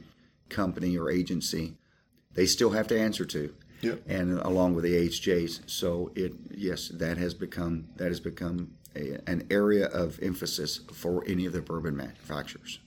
company 0.49 0.97
or 0.97 1.09
agency, 1.09 1.73
they 2.33 2.45
still 2.45 2.71
have 2.71 2.87
to 2.87 2.99
answer 2.99 3.25
to. 3.25 3.53
Yep. 3.81 4.03
And 4.07 4.39
along 4.39 4.75
with 4.75 4.83
the 4.83 5.09
HJs, 5.09 5.61
so 5.65 6.11
it 6.15 6.33
yes, 6.51 6.89
that 6.89 7.17
has 7.17 7.33
become 7.33 7.87
that 7.95 8.07
has 8.09 8.19
become 8.19 8.75
a, 8.95 9.17
an 9.27 9.47
area 9.49 9.87
of 9.87 10.19
emphasis 10.21 10.81
for 10.93 11.23
any 11.25 11.45
of 11.45 11.53
the 11.53 11.61
bourbon 11.61 11.95
manufacturers. 11.95 12.79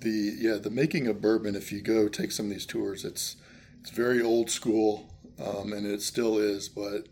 Yeah. 0.00 0.10
The 0.10 0.36
yeah, 0.38 0.54
the 0.58 0.70
making 0.70 1.06
of 1.06 1.20
bourbon. 1.20 1.54
If 1.56 1.72
you 1.72 1.80
go 1.80 2.08
take 2.08 2.32
some 2.32 2.46
of 2.46 2.52
these 2.52 2.66
tours, 2.66 3.04
it's 3.04 3.36
it's 3.80 3.90
very 3.90 4.22
old 4.22 4.50
school, 4.50 5.12
um, 5.44 5.72
and 5.72 5.86
it 5.86 6.02
still 6.02 6.38
is. 6.38 6.68
But 6.68 7.08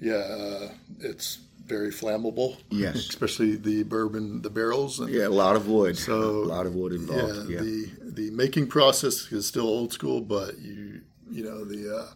yeah, 0.00 0.14
uh, 0.14 0.68
it's 1.00 1.38
very 1.64 1.90
flammable. 1.90 2.56
Yes. 2.70 2.96
especially 3.08 3.56
the 3.56 3.82
bourbon, 3.82 4.42
the 4.42 4.50
barrels. 4.50 5.00
And, 5.00 5.10
Yeah, 5.10 5.26
a 5.26 5.28
lot 5.28 5.54
of 5.56 5.68
wood. 5.68 5.96
So, 5.96 6.44
a 6.44 6.46
lot 6.46 6.66
of 6.66 6.74
wood 6.74 6.92
yeah, 6.92 6.98
involved. 6.98 7.50
Yeah, 7.50 7.60
the 7.60 7.90
the 8.02 8.30
making 8.30 8.68
process 8.68 9.30
is 9.30 9.46
still 9.46 9.66
old 9.66 9.92
school, 9.92 10.20
but 10.20 10.58
you 10.58 11.02
you 11.30 11.44
know 11.44 11.64
the 11.64 11.94
uh, 11.94 12.14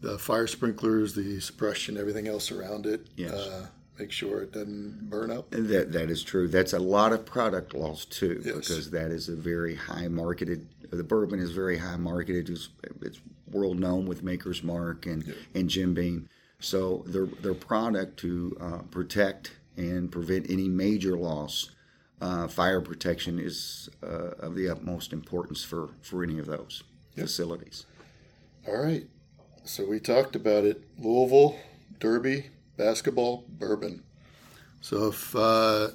the 0.00 0.18
fire 0.18 0.46
sprinklers, 0.46 1.14
the 1.14 1.40
suppression, 1.40 1.96
everything 1.96 2.28
else 2.28 2.52
around 2.52 2.86
it. 2.86 3.06
Yes. 3.16 3.32
Uh, 3.32 3.66
make 3.98 4.12
sure 4.12 4.42
it 4.42 4.52
doesn't 4.52 5.08
burn 5.10 5.30
up. 5.30 5.52
And 5.52 5.68
that 5.68 5.92
that 5.92 6.10
is 6.10 6.22
true. 6.22 6.48
That's 6.48 6.72
a 6.72 6.78
lot 6.78 7.12
of 7.12 7.24
product 7.24 7.74
loss 7.74 8.04
too, 8.04 8.42
Yes. 8.44 8.54
because 8.54 8.90
that 8.90 9.10
is 9.10 9.28
a 9.28 9.36
very 9.36 9.74
high 9.74 10.08
marketed. 10.08 10.68
The 10.90 11.04
bourbon 11.04 11.40
is 11.40 11.52
very 11.52 11.78
high 11.78 11.96
marketed. 11.96 12.48
It's, 12.50 12.68
it's 13.02 13.20
world 13.50 13.78
known 13.78 14.06
with 14.06 14.22
Maker's 14.22 14.62
Mark 14.62 15.06
and 15.06 15.34
and 15.54 15.68
Jim 15.68 15.94
Beam. 15.94 16.28
So 16.60 17.04
their 17.06 17.26
their 17.26 17.54
product 17.54 18.18
to 18.20 18.56
uh, 18.60 18.78
protect 18.90 19.52
and 19.76 20.10
prevent 20.10 20.50
any 20.50 20.68
major 20.68 21.16
loss, 21.16 21.70
uh, 22.20 22.48
fire 22.48 22.80
protection 22.80 23.38
is 23.38 23.88
uh, 24.02 24.30
of 24.38 24.54
the 24.54 24.68
utmost 24.68 25.12
importance 25.12 25.62
for, 25.62 25.90
for 26.00 26.22
any 26.22 26.38
of 26.38 26.46
those 26.46 26.82
yep. 27.14 27.26
facilities. 27.26 27.86
All 28.66 28.82
right. 28.82 29.06
So 29.64 29.84
we 29.84 30.00
talked 30.00 30.36
about 30.36 30.64
it 30.64 30.82
Louisville, 30.98 31.58
Derby, 31.98 32.50
basketball, 32.76 33.44
bourbon. 33.48 34.02
So 34.80 35.08
if, 35.08 35.34
uh, 35.34 35.88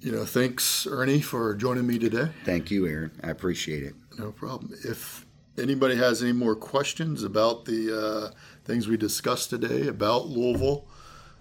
you 0.00 0.12
know, 0.12 0.24
thanks, 0.24 0.86
Ernie, 0.86 1.20
for 1.20 1.54
joining 1.54 1.86
me 1.86 1.98
today. 1.98 2.28
Thank 2.44 2.70
you, 2.70 2.86
Aaron. 2.86 3.12
I 3.22 3.30
appreciate 3.30 3.82
it. 3.82 3.94
No 4.18 4.32
problem. 4.32 4.72
If 4.84 5.26
anybody 5.58 5.96
has 5.96 6.22
any 6.22 6.32
more 6.32 6.54
questions 6.56 7.22
about 7.22 7.64
the 7.64 8.30
uh, 8.32 8.38
things 8.64 8.88
we 8.88 8.96
discussed 8.96 9.50
today 9.50 9.88
about 9.88 10.26
Louisville, 10.26 10.86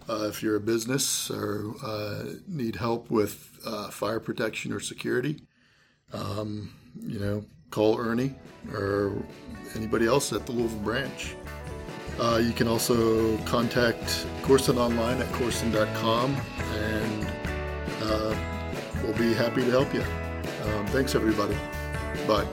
uh, 0.09 0.27
if 0.27 0.43
you're 0.43 0.55
a 0.55 0.61
business 0.61 1.29
or 1.29 1.73
uh, 1.83 2.23
need 2.47 2.75
help 2.75 3.09
with 3.09 3.59
uh, 3.65 3.89
fire 3.89 4.19
protection 4.19 4.73
or 4.73 4.79
security, 4.79 5.43
um, 6.13 6.73
you 6.99 7.19
know, 7.19 7.45
call 7.69 7.97
Ernie 7.99 8.35
or 8.73 9.23
anybody 9.75 10.05
else 10.05 10.33
at 10.33 10.45
the 10.45 10.51
Louisville 10.51 10.79
branch. 10.79 11.35
Uh, 12.21 12.37
you 12.37 12.53
can 12.53 12.67
also 12.67 13.35
contact 13.39 14.27
Koorsen 14.43 14.77
online 14.77 15.19
at 15.19 15.27
koorsen.com 15.29 16.35
and 16.75 17.25
uh, 18.03 18.35
we'll 19.01 19.17
be 19.17 19.33
happy 19.33 19.61
to 19.61 19.71
help 19.71 19.91
you. 19.91 20.03
Um, 20.63 20.85
thanks, 20.87 21.15
everybody. 21.15 21.55
Bye. 22.27 22.45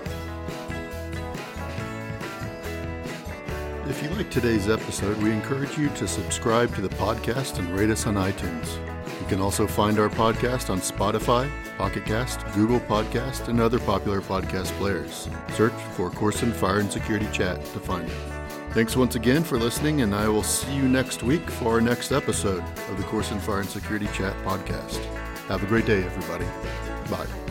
If 3.91 4.03
you 4.03 4.09
like 4.11 4.31
today's 4.31 4.71
episode, 4.71 5.23
we 5.23 5.33
encourage 5.33 5.77
you 5.77 5.91
to 5.91 6.09
subscribe 6.09 6.75
to 6.77 6.81
the 6.81 6.91
podcast 6.91 7.59
and 7.59 7.69
rate 7.79 7.91
us 7.91 8.07
on 8.07 8.15
iTunes. 8.15 8.77
You 9.21 9.27
can 9.27 9.41
also 9.43 9.67
find 9.67 9.99
our 9.99 10.09
podcast 10.09 10.71
on 10.71 10.81
Spotify, 10.81 11.51
Pocket 11.77 12.07
Cast, 12.07 12.41
Google 12.55 12.81
Podcast, 12.81 13.49
and 13.49 13.61
other 13.61 13.79
popular 13.81 14.23
podcast 14.23 14.71
players. 14.79 15.29
Search 15.55 15.75
for 15.93 16.11
Koorsen 16.11 16.55
Fire 16.55 16.79
and 16.79 16.91
Security 16.91 17.29
Chat 17.33 17.63
to 17.67 17.81
find 17.81 18.09
it. 18.09 18.38
Thanks 18.73 18.97
once 18.97 19.17
again 19.17 19.43
for 19.43 19.59
listening, 19.59 20.03
and 20.03 20.15
I 20.15 20.29
will 20.29 20.43
see 20.43 20.73
you 20.75 20.89
next 20.89 21.23
week 21.23 21.51
for 21.51 21.73
our 21.73 21.81
next 21.81 22.13
episode 22.13 22.63
of 22.63 22.97
the 22.97 23.03
Koorsen 23.05 23.41
Fire 23.41 23.61
and 23.61 23.69
Security 23.69 24.07
Chat 24.13 24.37
podcast. 24.45 25.03
Have 25.47 25.63
a 25.63 25.67
great 25.67 25.87
day, 25.87 26.05
everybody. 26.05 26.45
Bye. 27.11 27.48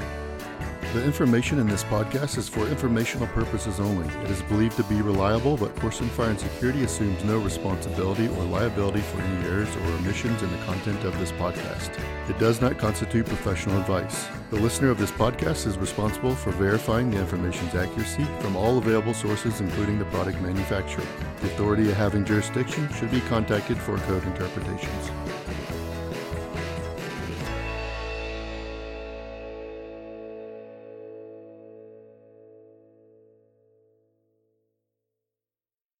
The 0.93 1.04
information 1.04 1.60
in 1.60 1.67
this 1.67 1.84
podcast 1.84 2.38
is 2.38 2.47
for 2.47 2.65
informational 2.65 3.28
purposes 3.28 3.82
only. 3.82 4.08
It 4.23 4.32
is 4.32 4.41
believed 4.43 4.78
to 4.78 4.84
be 4.86 5.02
reliable, 5.02 5.58
but 5.58 5.76
Koorsen 5.76 6.08
Fire 6.08 6.30
and 6.30 6.39
Security 6.39 6.86
assumes 6.86 7.21
no 7.26 7.39
responsibility 7.39 8.30
or 8.30 8.43
liability 8.45 9.02
for 9.02 9.19
any 9.19 9.47
errors 9.50 9.76
or 9.76 9.82
omissions 9.97 10.41
in 10.41 10.50
the 10.50 10.58
content 10.65 11.04
of 11.04 11.19
this 11.19 11.34
podcast. 11.34 12.00
It 12.30 12.39
does 12.39 12.62
not 12.62 12.78
constitute 12.78 13.26
professional 13.26 13.78
advice. 13.82 14.28
The 14.50 14.62
listener 14.62 14.89
of 14.89 14.97
this 14.97 15.12
podcast 15.12 15.67
is 15.67 15.78
responsible 15.78 16.34
for 16.34 16.52
verifying 16.52 17.12
the 17.12 17.19
information's 17.19 17.76
accuracy 17.76 18.23
from 18.39 18.56
all 18.56 18.78
available 18.78 19.13
sources, 19.13 19.60
including 19.60 20.00
the 20.00 20.06
product 20.06 20.39
manufacturer. 20.39 21.06
The 21.41 21.47
authority 21.47 21.91
having 21.91 22.23
jurisdiction 22.23 22.88
should 22.93 23.12
be 23.12 23.19
contacted 23.21 23.78
for 23.78 23.97
code 23.97 24.23
interpretations. 24.23 25.12